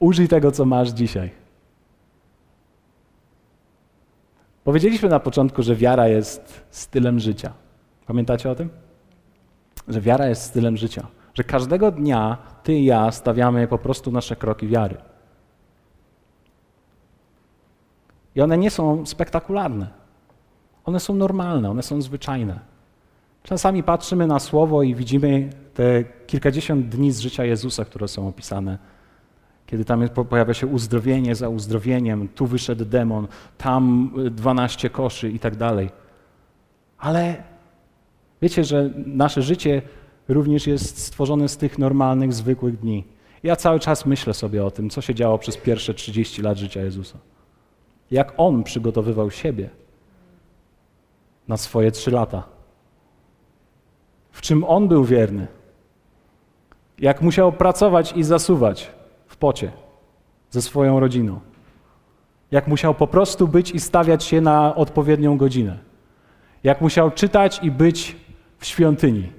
Użyj 0.00 0.28
tego, 0.28 0.52
co 0.52 0.64
masz 0.64 0.88
dzisiaj. 0.88 1.30
Powiedzieliśmy 4.64 5.08
na 5.08 5.20
początku, 5.20 5.62
że 5.62 5.76
wiara 5.76 6.08
jest 6.08 6.64
stylem 6.70 7.20
życia. 7.20 7.52
Pamiętacie 8.06 8.50
o 8.50 8.54
tym? 8.54 8.70
Że 9.88 10.00
wiara 10.00 10.28
jest 10.28 10.42
stylem 10.42 10.76
życia 10.76 11.06
że 11.38 11.44
każdego 11.44 11.90
dnia 11.90 12.36
ty 12.62 12.74
i 12.74 12.84
ja 12.84 13.12
stawiamy 13.12 13.68
po 13.68 13.78
prostu 13.78 14.10
nasze 14.10 14.36
kroki 14.36 14.68
wiary. 14.68 14.96
I 18.34 18.40
one 18.40 18.58
nie 18.58 18.70
są 18.70 19.06
spektakularne. 19.06 19.88
One 20.84 21.00
są 21.00 21.14
normalne, 21.14 21.70
one 21.70 21.82
są 21.82 22.02
zwyczajne. 22.02 22.60
Czasami 23.42 23.82
patrzymy 23.82 24.26
na 24.26 24.38
słowo 24.38 24.82
i 24.82 24.94
widzimy 24.94 25.50
te 25.74 26.04
kilkadziesiąt 26.26 26.88
dni 26.88 27.12
z 27.12 27.20
życia 27.20 27.44
Jezusa, 27.44 27.84
które 27.84 28.08
są 28.08 28.28
opisane. 28.28 28.78
Kiedy 29.68 29.84
tam 29.84 30.08
pojawia 30.08 30.54
się 30.54 30.66
uzdrowienie 30.66 31.34
za 31.34 31.48
uzdrowieniem, 31.48 32.28
tu 32.28 32.46
wyszedł 32.46 32.84
demon, 32.84 33.28
tam 33.58 34.10
dwanaście 34.30 34.90
koszy 34.90 35.30
i 35.30 35.38
tak 35.38 35.56
dalej. 35.56 35.90
Ale 36.98 37.42
wiecie, 38.42 38.64
że 38.64 38.90
nasze 39.06 39.42
życie 39.42 39.82
również 40.28 40.66
jest 40.66 40.98
stworzony 40.98 41.48
z 41.48 41.56
tych 41.56 41.78
normalnych, 41.78 42.32
zwykłych 42.32 42.78
dni. 42.78 43.04
Ja 43.42 43.56
cały 43.56 43.80
czas 43.80 44.06
myślę 44.06 44.34
sobie 44.34 44.64
o 44.64 44.70
tym, 44.70 44.90
co 44.90 45.00
się 45.00 45.14
działo 45.14 45.38
przez 45.38 45.56
pierwsze 45.56 45.94
30 45.94 46.42
lat 46.42 46.58
życia 46.58 46.82
Jezusa. 46.82 47.18
Jak 48.10 48.32
On 48.36 48.64
przygotowywał 48.64 49.30
siebie 49.30 49.70
na 51.48 51.56
swoje 51.56 51.90
trzy 51.90 52.10
lata. 52.10 52.42
W 54.32 54.40
czym 54.40 54.64
On 54.64 54.88
był 54.88 55.04
wierny. 55.04 55.46
Jak 56.98 57.22
musiał 57.22 57.52
pracować 57.52 58.12
i 58.12 58.22
zasuwać 58.22 58.97
pocie 59.38 59.72
ze 60.50 60.62
swoją 60.62 61.00
rodziną. 61.00 61.40
Jak 62.50 62.68
musiał 62.68 62.94
po 62.94 63.06
prostu 63.06 63.48
być 63.48 63.70
i 63.70 63.80
stawiać 63.80 64.24
się 64.24 64.40
na 64.40 64.74
odpowiednią 64.74 65.36
godzinę. 65.36 65.78
Jak 66.64 66.80
musiał 66.80 67.10
czytać 67.10 67.60
i 67.62 67.70
być 67.70 68.16
w 68.58 68.66
świątyni 68.66 69.38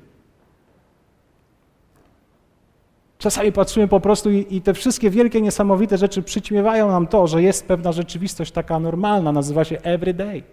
Czasami 3.19 3.51
patrzymy 3.51 3.88
po 3.88 3.99
prostu 3.99 4.31
i, 4.31 4.45
i, 4.49 4.62
te 4.62 4.73
wszystkie 4.73 5.09
wielkie, 5.09 5.41
niesamowite 5.41 5.97
rzeczy 5.97 6.23
przyćmiewają 6.23 6.88
nam 6.88 7.07
to, 7.07 7.27
że 7.27 7.43
jest 7.43 7.67
pewna 7.67 7.91
rzeczywistość 7.91 8.51
taka 8.51 8.79
normalna, 8.79 9.31
nazywa 9.31 9.63
się 9.63 9.81
everyday. 9.81 10.43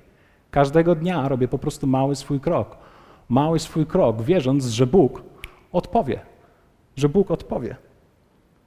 Każdego 0.51 0.95
dnia 0.95 1.29
robię 1.29 1.49
po 1.49 1.59
prostu 1.59 1.87
mały 1.87 2.17
swój 2.17 2.41
krok. 2.41 2.77
Mały 3.29 3.59
swój 3.59 3.87
krok, 3.87 4.23
wierząc, 4.23 4.67
że 4.67 4.87
Bóg 4.87 5.23
odpowie. 5.73 6.21
Że 6.97 7.09
Bóg 7.09 7.31
odpowie. 7.31 7.77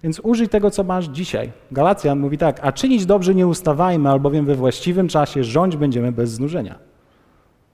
Więc 0.03 0.19
użyj 0.19 0.49
tego, 0.49 0.71
co 0.71 0.83
masz 0.83 1.05
dzisiaj. 1.05 1.51
Galacjan 1.71 2.19
mówi 2.19 2.37
tak, 2.37 2.59
a 2.61 2.71
czynić 2.71 3.05
dobrze 3.05 3.35
nie 3.35 3.47
ustawajmy, 3.47 4.09
albowiem 4.09 4.45
we 4.45 4.55
właściwym 4.55 5.07
czasie 5.07 5.43
rządź 5.43 5.75
będziemy 5.75 6.11
bez 6.11 6.31
znużenia. 6.31 6.79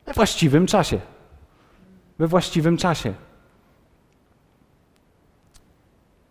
We 0.05 0.13
właściwym 0.13 0.67
czasie. 0.67 0.99
We 2.19 2.27
właściwym 2.27 2.77
czasie. 2.77 3.13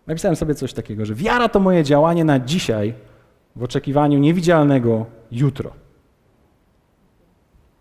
Napisałem 0.07 0.37
sobie 0.37 0.55
coś 0.55 0.73
takiego, 0.73 1.07
że 1.07 1.15
wiara 1.15 1.49
to 1.49 1.61
moje 1.61 1.85
działanie 1.85 2.25
na 2.25 2.41
dzisiaj 2.41 2.95
w 3.57 3.63
oczekiwaniu 3.63 4.19
niewidzialnego 4.19 5.07
jutro. 5.33 5.73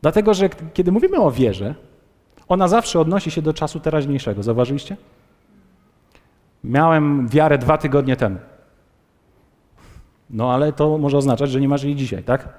Dlatego, 0.01 0.34
że 0.34 0.49
kiedy 0.74 0.91
mówimy 0.91 1.18
o 1.18 1.32
wierze, 1.32 1.76
ona 2.47 2.68
zawsze 2.68 2.99
odnosi 2.99 3.32
się 3.32 3.41
do 3.41 3.53
czasu 3.53 3.80
teraźniejszego. 3.80 4.43
Zauważyliście? 4.43 4.97
Miałem 6.64 7.28
wiarę 7.28 7.57
dwa 7.57 7.78
tygodnie 7.78 8.16
temu. 8.16 8.38
No 10.30 10.53
ale 10.53 10.74
to 10.74 10.97
może 10.97 11.18
oznaczać, 11.18 11.49
że 11.49 11.61
nie 11.61 11.68
masz 11.68 11.84
jej 11.84 11.95
dzisiaj, 11.95 12.24
tak? 12.24 12.49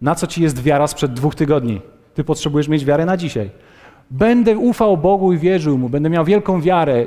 Na 0.00 0.14
co 0.14 0.26
ci 0.26 0.42
jest 0.42 0.62
wiara 0.62 0.86
sprzed 0.86 1.12
dwóch 1.12 1.34
tygodni? 1.34 1.80
Ty 2.14 2.24
potrzebujesz 2.24 2.68
mieć 2.68 2.84
wiarę 2.84 3.04
na 3.04 3.16
dzisiaj. 3.16 3.50
Będę 4.10 4.58
ufał 4.58 4.96
Bogu 4.96 5.32
i 5.32 5.38
wierzył 5.38 5.78
Mu, 5.78 5.88
będę 5.88 6.10
miał 6.10 6.24
wielką 6.24 6.60
wiarę 6.60 7.06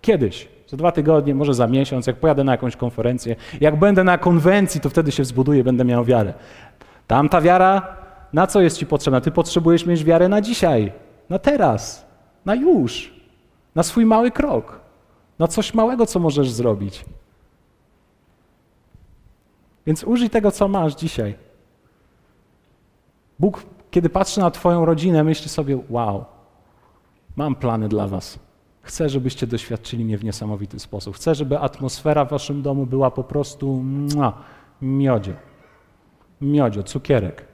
kiedyś, 0.00 0.48
za 0.66 0.76
dwa 0.76 0.92
tygodnie, 0.92 1.34
może 1.34 1.54
za 1.54 1.66
miesiąc, 1.66 2.06
jak 2.06 2.16
pojadę 2.16 2.44
na 2.44 2.52
jakąś 2.52 2.76
konferencję. 2.76 3.36
Jak 3.60 3.78
będę 3.78 4.04
na 4.04 4.18
konwencji, 4.18 4.80
to 4.80 4.90
wtedy 4.90 5.12
się 5.12 5.22
wzbuduję, 5.22 5.64
będę 5.64 5.84
miał 5.84 6.04
wiarę. 6.04 6.34
Tamta 7.06 7.40
wiara, 7.40 7.96
na 8.32 8.46
co 8.46 8.60
jest 8.60 8.78
ci 8.78 8.86
potrzebna? 8.86 9.20
Ty 9.20 9.30
potrzebujesz 9.30 9.86
mieć 9.86 10.04
wiarę 10.04 10.28
na 10.28 10.40
dzisiaj, 10.40 10.92
na 11.30 11.38
teraz, 11.38 12.06
na 12.44 12.54
już, 12.54 13.14
na 13.74 13.82
swój 13.82 14.06
mały 14.06 14.30
krok, 14.30 14.80
na 15.38 15.48
coś 15.48 15.74
małego, 15.74 16.06
co 16.06 16.20
możesz 16.20 16.50
zrobić. 16.50 17.04
Więc 19.86 20.04
użyj 20.04 20.30
tego, 20.30 20.50
co 20.50 20.68
masz 20.68 20.94
dzisiaj. 20.94 21.34
Bóg, 23.38 23.62
kiedy 23.90 24.08
patrzy 24.08 24.40
na 24.40 24.50
Twoją 24.50 24.84
rodzinę, 24.84 25.24
myśli 25.24 25.48
sobie: 25.48 25.78
Wow, 25.90 26.24
mam 27.36 27.54
plany 27.54 27.88
dla 27.88 28.08
Was. 28.08 28.38
Chcę, 28.82 29.08
żebyście 29.08 29.46
doświadczyli 29.46 30.04
mnie 30.04 30.18
w 30.18 30.24
niesamowity 30.24 30.78
sposób. 30.78 31.16
Chcę, 31.16 31.34
żeby 31.34 31.58
atmosfera 31.58 32.24
w 32.24 32.30
Waszym 32.30 32.62
domu 32.62 32.86
była 32.86 33.10
po 33.10 33.24
prostu 33.24 33.82
mua, 33.82 34.42
miodzie. 34.82 35.34
Miodzie, 36.40 36.82
cukierek. 36.82 37.46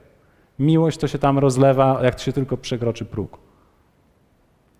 Miłość 0.59 0.97
to 0.97 1.07
się 1.07 1.19
tam 1.19 1.39
rozlewa, 1.39 1.99
jak 2.03 2.19
się 2.19 2.33
tylko 2.33 2.57
przekroczy 2.57 3.05
próg. 3.05 3.37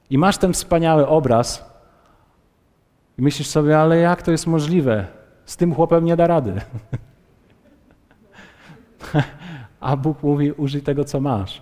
I 0.10 0.18
masz 0.18 0.38
ten 0.38 0.54
wspaniały 0.54 1.08
obraz 1.08 1.73
i 3.18 3.22
myślisz 3.22 3.48
sobie, 3.48 3.80
ale 3.80 3.98
jak 3.98 4.22
to 4.22 4.32
jest 4.32 4.48
możliwe? 4.48 5.08
Z 5.46 5.58
tym 5.58 5.76
chłopem 5.76 6.06
nie 6.06 6.16
da 6.16 6.28
rady. 6.28 6.62
A 9.80 9.98
Bóg 9.98 10.24
mówi: 10.24 10.52
użyj 10.52 10.82
tego, 10.82 11.04
co 11.04 11.20
masz. 11.20 11.62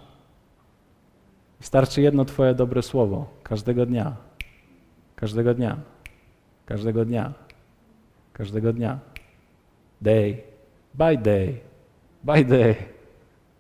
Starczy 1.59 2.01
jedno 2.01 2.25
Twoje 2.25 2.53
dobre 2.53 2.81
słowo 2.81 3.29
każdego 3.43 3.85
dnia. 3.85 4.15
Każdego 5.15 5.53
dnia. 5.53 5.77
Każdego 6.65 7.05
dnia. 7.05 7.33
Każdego 8.33 8.73
dnia. 8.73 8.99
Day 10.01 10.51
by 10.93 11.17
day. 11.17 11.59
By 12.23 12.45
day. 12.45 12.75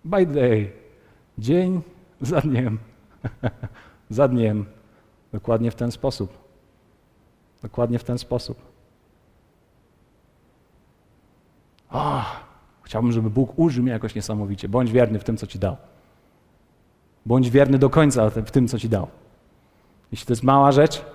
By 0.03 0.25
day. 0.25 0.71
Dzień 1.37 1.81
za 2.21 2.41
dniem. 2.41 2.79
za 4.09 4.27
dniem. 4.27 4.65
Dokładnie 5.33 5.71
w 5.71 5.75
ten 5.75 5.91
sposób. 5.91 6.40
Dokładnie 7.61 7.99
w 7.99 8.03
ten 8.03 8.17
sposób. 8.17 8.61
Oh. 11.89 12.25
Chciałbym, 12.91 13.11
żeby 13.11 13.29
Bóg 13.29 13.59
użył 13.59 13.83
mnie 13.83 13.91
jakoś 13.91 14.15
niesamowicie. 14.15 14.69
Bądź 14.69 14.91
wierny 14.91 15.19
w 15.19 15.23
tym, 15.23 15.37
co 15.37 15.47
Ci 15.47 15.59
dał. 15.59 15.77
Bądź 17.25 17.49
wierny 17.49 17.77
do 17.77 17.89
końca 17.89 18.29
w 18.29 18.51
tym, 18.51 18.67
co 18.67 18.79
Ci 18.79 18.89
dał. 18.89 19.07
Jeśli 20.11 20.27
to 20.27 20.33
jest 20.33 20.43
mała 20.43 20.71
rzecz, 20.71 21.05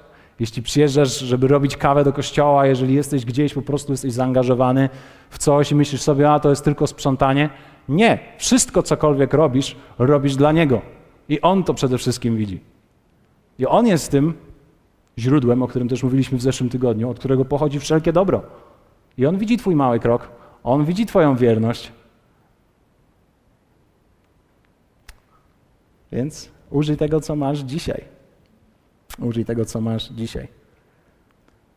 jeśli 0.40 0.62
przyjeżdżasz, 0.62 1.18
żeby 1.18 1.49
robić 1.49 1.76
kawę 1.76 2.05
do 2.05 2.12
kościoła, 2.12 2.66
jeżeli 2.66 2.94
jesteś 2.94 3.24
gdzieś, 3.24 3.55
po 3.55 3.62
prostu 3.62 3.92
jesteś 3.92 4.12
zaangażowany 4.12 4.88
w 5.30 5.38
coś 5.38 5.72
i 5.72 5.74
myślisz 5.74 6.03
sobie, 6.03 6.30
a 6.30 6.40
to 6.40 6.51
jest 6.51 6.64
tylko 6.64 6.86
sprzątanie. 6.86 7.51
Nie, 7.88 8.18
wszystko 8.38 8.82
cokolwiek 8.82 9.34
robisz, 9.34 9.76
robisz 9.99 10.36
dla 10.36 10.53
Niego. 10.53 10.82
I 11.28 11.40
On 11.40 11.64
to 11.64 11.74
przede 11.74 11.99
wszystkim 11.99 12.36
widzi. 12.36 12.61
I 13.59 13.66
On 13.66 13.86
jest 13.86 14.11
tym 14.11 14.34
źródłem, 15.18 15.62
o 15.62 15.68
którym 15.68 15.88
też 15.88 16.02
mówiliśmy 16.02 16.38
w 16.38 16.42
zeszłym 16.42 16.70
tygodniu, 16.70 17.10
od 17.10 17.18
którego 17.18 17.44
pochodzi 17.44 17.80
wszelkie 17.80 18.12
dobro. 18.12 18.42
I 19.18 19.26
On 19.26 19.38
widzi 19.38 19.56
Twój 19.56 19.76
mały 19.76 20.00
krok, 20.00 20.30
on 20.64 20.84
widzi 20.84 21.06
Twoją 21.06 21.36
wierność. 21.36 21.92
Więc 26.12 26.50
użyj 26.70 26.96
tego, 26.96 27.20
co 27.20 27.36
masz 27.36 27.58
dzisiaj. 27.58 28.04
Użyj 29.18 29.44
tego, 29.44 29.64
co 29.64 29.80
masz 29.80 30.08
dzisiaj. 30.08 30.48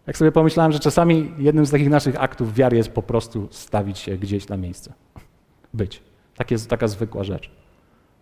Jak 0.07 0.17
sobie 0.17 0.31
pomyślałem, 0.31 0.71
że 0.71 0.79
czasami 0.79 1.31
jednym 1.37 1.65
z 1.65 1.71
takich 1.71 1.89
naszych 1.89 2.21
aktów 2.23 2.53
wiary 2.53 2.77
jest 2.77 2.89
po 2.89 3.01
prostu 3.01 3.47
stawić 3.51 3.97
się 3.97 4.17
gdzieś 4.17 4.47
na 4.47 4.57
miejsce. 4.57 4.93
Być. 5.73 6.03
Tak 6.35 6.51
jest 6.51 6.69
taka 6.69 6.87
zwykła 6.87 7.23
rzecz. 7.23 7.51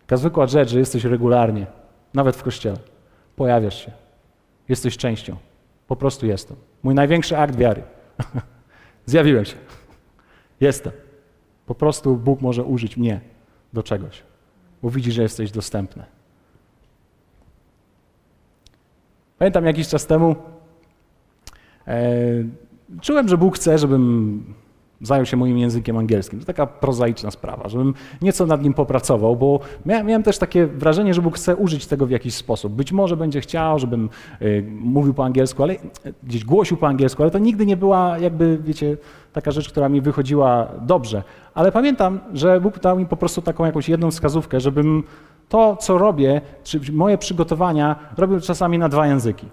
Taka 0.00 0.16
zwykła 0.16 0.46
rzecz, 0.46 0.70
że 0.70 0.78
jesteś 0.78 1.04
regularnie, 1.04 1.66
nawet 2.14 2.36
w 2.36 2.42
kościele. 2.42 2.76
Pojawiasz 3.36 3.84
się. 3.84 3.92
Jesteś 4.68 4.96
częścią. 4.96 5.36
Po 5.86 5.96
prostu 5.96 6.26
jestem. 6.26 6.56
Mój 6.82 6.94
największy 6.94 7.38
akt 7.38 7.56
wiary. 7.56 7.82
Zjawiłem 9.06 9.44
się. 9.44 9.56
Jestem. 10.60 10.92
Po 11.66 11.74
prostu 11.74 12.16
Bóg 12.16 12.40
może 12.40 12.64
użyć 12.64 12.96
mnie 12.96 13.20
do 13.72 13.82
czegoś, 13.82 14.22
bo 14.82 14.90
widzi, 14.90 15.12
że 15.12 15.22
jesteś 15.22 15.50
dostępny. 15.50 16.04
Pamiętam 19.38 19.64
jakiś 19.64 19.88
czas 19.88 20.06
temu, 20.06 20.36
e, 21.86 22.00
czułem, 23.00 23.28
że 23.28 23.38
Bóg 23.38 23.56
chce, 23.56 23.78
żebym 23.78 24.54
zajął 25.00 25.26
się 25.26 25.36
moim 25.36 25.58
językiem 25.58 25.96
angielskim. 25.96 26.40
To 26.40 26.46
taka 26.46 26.66
prozaiczna 26.66 27.30
sprawa, 27.30 27.68
żebym 27.68 27.94
nieco 28.22 28.46
nad 28.46 28.62
nim 28.62 28.74
popracował, 28.74 29.36
bo 29.36 29.60
miałem 29.86 30.22
też 30.22 30.38
takie 30.38 30.66
wrażenie, 30.66 31.14
że 31.14 31.22
Bóg 31.22 31.36
chce 31.36 31.56
użyć 31.56 31.86
tego 31.86 32.06
w 32.06 32.10
jakiś 32.10 32.34
sposób. 32.34 32.72
Być 32.72 32.92
może 32.92 33.16
będzie 33.16 33.40
chciał, 33.40 33.78
żebym 33.78 34.10
y, 34.42 34.64
mówił 34.70 35.14
po 35.14 35.24
angielsku, 35.24 35.62
ale 35.62 35.76
gdzieś 36.22 36.44
głosił 36.44 36.76
po 36.76 36.86
angielsku, 36.86 37.22
ale 37.22 37.30
to 37.30 37.38
nigdy 37.38 37.66
nie 37.66 37.76
była 37.76 38.18
jakby, 38.18 38.58
wiecie, 38.64 38.96
taka 39.32 39.50
rzecz, 39.50 39.68
która 39.68 39.88
mi 39.88 40.00
wychodziła 40.00 40.68
dobrze. 40.80 41.22
Ale 41.54 41.72
pamiętam, 41.72 42.20
że 42.32 42.60
Bóg 42.60 42.78
dał 42.78 42.98
mi 42.98 43.06
po 43.06 43.16
prostu 43.16 43.42
taką 43.42 43.64
jakąś 43.64 43.88
jedną 43.88 44.10
wskazówkę, 44.10 44.60
żebym 44.60 45.02
to, 45.48 45.76
co 45.76 45.98
robię, 45.98 46.40
czy 46.64 46.80
moje 46.92 47.18
przygotowania 47.18 47.96
robił 48.16 48.40
czasami 48.40 48.78
na 48.78 48.88
dwa 48.88 49.06
języki. 49.06 49.46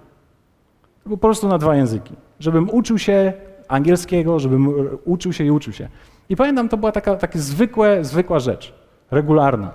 Po 1.10 1.18
prostu 1.18 1.48
na 1.48 1.58
dwa 1.58 1.76
języki. 1.76 2.14
Żebym 2.40 2.70
uczył 2.70 2.98
się 2.98 3.34
angielskiego, 3.68 4.40
żebym 4.40 4.90
uczył 5.06 5.34
się 5.34 5.44
i 5.44 5.52
uczył 5.52 5.74
się. 5.74 5.88
I 6.30 6.36
pamiętam, 6.36 6.70
to 6.70 6.78
była 6.78 6.92
taka, 6.92 7.16
taka 7.16 7.40
zwykłe, 7.40 8.04
zwykła 8.04 8.40
rzecz, 8.40 8.74
regularna. 9.12 9.72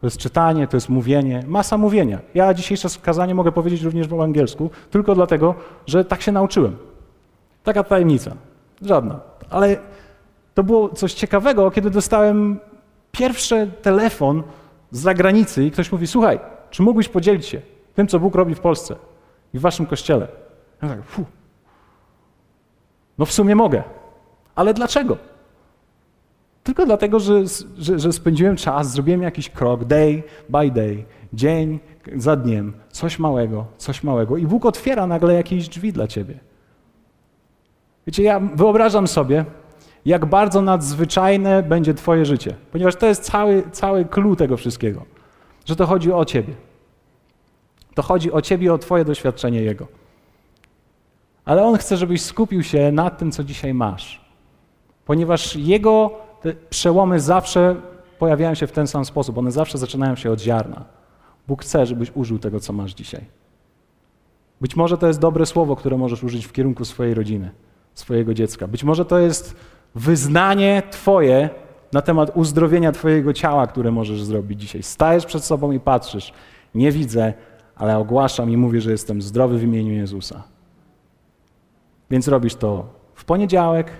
To 0.00 0.06
jest 0.06 0.18
czytanie, 0.18 0.66
to 0.66 0.76
jest 0.76 0.88
mówienie, 0.88 1.44
masa 1.46 1.78
mówienia. 1.78 2.18
Ja 2.34 2.54
dzisiejsze 2.54 2.88
kazanie 3.02 3.34
mogę 3.34 3.52
powiedzieć 3.52 3.82
również 3.82 4.08
po 4.08 4.24
angielsku, 4.24 4.70
tylko 4.90 5.14
dlatego, 5.14 5.54
że 5.86 6.04
tak 6.04 6.22
się 6.22 6.32
nauczyłem. 6.32 6.76
Taka 7.64 7.84
tajemnica. 7.84 8.36
Żadna. 8.82 9.20
Ale 9.50 9.76
to 10.54 10.64
było 10.64 10.88
coś 10.88 11.14
ciekawego, 11.14 11.70
kiedy 11.70 11.90
dostałem 11.90 12.58
pierwszy 13.12 13.70
telefon 13.82 14.42
z 14.90 15.00
zagranicy 15.00 15.64
i 15.64 15.70
ktoś 15.70 15.92
mówi, 15.92 16.06
słuchaj, 16.06 16.40
czy 16.70 16.82
mógłbyś 16.82 17.08
podzielić 17.08 17.46
się 17.46 17.60
tym, 17.94 18.06
co 18.06 18.20
Bóg 18.20 18.34
robi 18.34 18.54
w 18.54 18.60
Polsce 18.60 18.96
i 19.54 19.58
w 19.58 19.60
waszym 19.60 19.86
kościele? 19.86 20.28
Ja 20.82 20.88
tak, 20.88 21.04
fuh, 21.04 21.26
no 23.20 23.26
w 23.26 23.32
sumie 23.32 23.54
mogę. 23.54 23.82
Ale 24.54 24.74
dlaczego? 24.74 25.16
Tylko 26.64 26.86
dlatego, 26.86 27.20
że, 27.20 27.42
że, 27.78 27.98
że, 27.98 28.12
spędziłem 28.12 28.56
czas, 28.56 28.92
zrobiłem 28.92 29.22
jakiś 29.22 29.50
krok, 29.50 29.84
day 29.84 30.22
by 30.48 30.70
day, 30.70 31.04
dzień 31.32 31.78
za 32.16 32.36
dniem, 32.36 32.72
coś 32.88 33.18
małego, 33.18 33.66
coś 33.76 34.02
małego. 34.02 34.36
I 34.36 34.46
Bóg 34.46 34.66
otwiera 34.66 35.06
nagle 35.06 35.34
jakieś 35.34 35.68
drzwi 35.68 35.92
dla 35.92 36.06
ciebie. 36.06 36.38
Wiecie, 38.06 38.22
ja 38.22 38.40
wyobrażam 38.40 39.06
sobie, 39.06 39.44
jak 40.04 40.26
bardzo 40.26 40.62
nadzwyczajne 40.62 41.62
będzie 41.62 41.94
Twoje 41.94 42.24
życie, 42.24 42.54
ponieważ 42.72 42.96
to 42.96 43.06
jest 43.06 43.22
cały, 43.22 43.62
cały 43.72 44.04
clue 44.04 44.36
tego 44.36 44.56
wszystkiego, 44.56 45.04
że 45.64 45.76
to 45.76 45.86
chodzi 45.86 46.12
o 46.12 46.24
Ciebie. 46.24 46.54
To 47.94 48.02
chodzi 48.02 48.32
o 48.32 48.42
Ciebie, 48.42 48.74
o 48.74 48.78
Twoje 48.78 49.04
doświadczenie 49.04 49.62
Jego. 49.62 49.99
Ale 51.44 51.64
On 51.64 51.76
chce, 51.76 51.96
żebyś 51.96 52.22
skupił 52.22 52.62
się 52.62 52.92
na 52.92 53.10
tym, 53.10 53.32
co 53.32 53.44
dzisiaj 53.44 53.74
masz. 53.74 54.24
Ponieważ 55.04 55.56
Jego 55.56 56.10
przełomy 56.70 57.20
zawsze 57.20 57.76
pojawiają 58.18 58.54
się 58.54 58.66
w 58.66 58.72
ten 58.72 58.86
sam 58.86 59.04
sposób. 59.04 59.38
One 59.38 59.50
zawsze 59.50 59.78
zaczynają 59.78 60.16
się 60.16 60.30
od 60.30 60.40
ziarna. 60.40 60.84
Bóg 61.48 61.62
chce, 61.62 61.86
żebyś 61.86 62.12
użył 62.14 62.38
tego, 62.38 62.60
co 62.60 62.72
masz 62.72 62.92
dzisiaj. 62.92 63.24
Być 64.60 64.76
może 64.76 64.98
to 64.98 65.06
jest 65.06 65.20
dobre 65.20 65.46
słowo, 65.46 65.76
które 65.76 65.98
możesz 65.98 66.24
użyć 66.24 66.46
w 66.46 66.52
kierunku 66.52 66.84
swojej 66.84 67.14
rodziny, 67.14 67.50
swojego 67.94 68.34
dziecka. 68.34 68.68
Być 68.68 68.84
może 68.84 69.04
to 69.04 69.18
jest 69.18 69.56
wyznanie 69.94 70.82
Twoje 70.90 71.50
na 71.92 72.02
temat 72.02 72.30
uzdrowienia 72.34 72.92
Twojego 72.92 73.32
ciała, 73.32 73.66
które 73.66 73.90
możesz 73.90 74.22
zrobić 74.22 74.60
dzisiaj. 74.60 74.82
Stajesz 74.82 75.26
przed 75.26 75.44
sobą 75.44 75.72
i 75.72 75.80
patrzysz. 75.80 76.32
Nie 76.74 76.92
widzę, 76.92 77.32
ale 77.76 77.98
ogłaszam 77.98 78.50
i 78.50 78.56
mówię, 78.56 78.80
że 78.80 78.90
jestem 78.90 79.22
zdrowy 79.22 79.58
w 79.58 79.62
imieniu 79.62 79.92
Jezusa. 79.92 80.42
Więc 82.10 82.28
robisz 82.28 82.54
to 82.54 82.86
w 83.14 83.24
poniedziałek, 83.24 83.92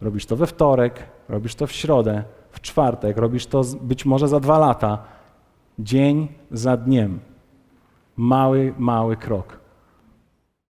robisz 0.00 0.26
to 0.26 0.36
we 0.36 0.46
wtorek, 0.46 1.02
robisz 1.28 1.54
to 1.54 1.66
w 1.66 1.72
środę, 1.72 2.24
w 2.50 2.60
czwartek, 2.60 3.16
robisz 3.16 3.46
to 3.46 3.62
być 3.80 4.04
może 4.04 4.28
za 4.28 4.40
dwa 4.40 4.58
lata, 4.58 4.98
dzień 5.78 6.28
za 6.50 6.76
dniem. 6.76 7.20
Mały, 8.16 8.74
mały 8.78 9.16
krok. 9.16 9.59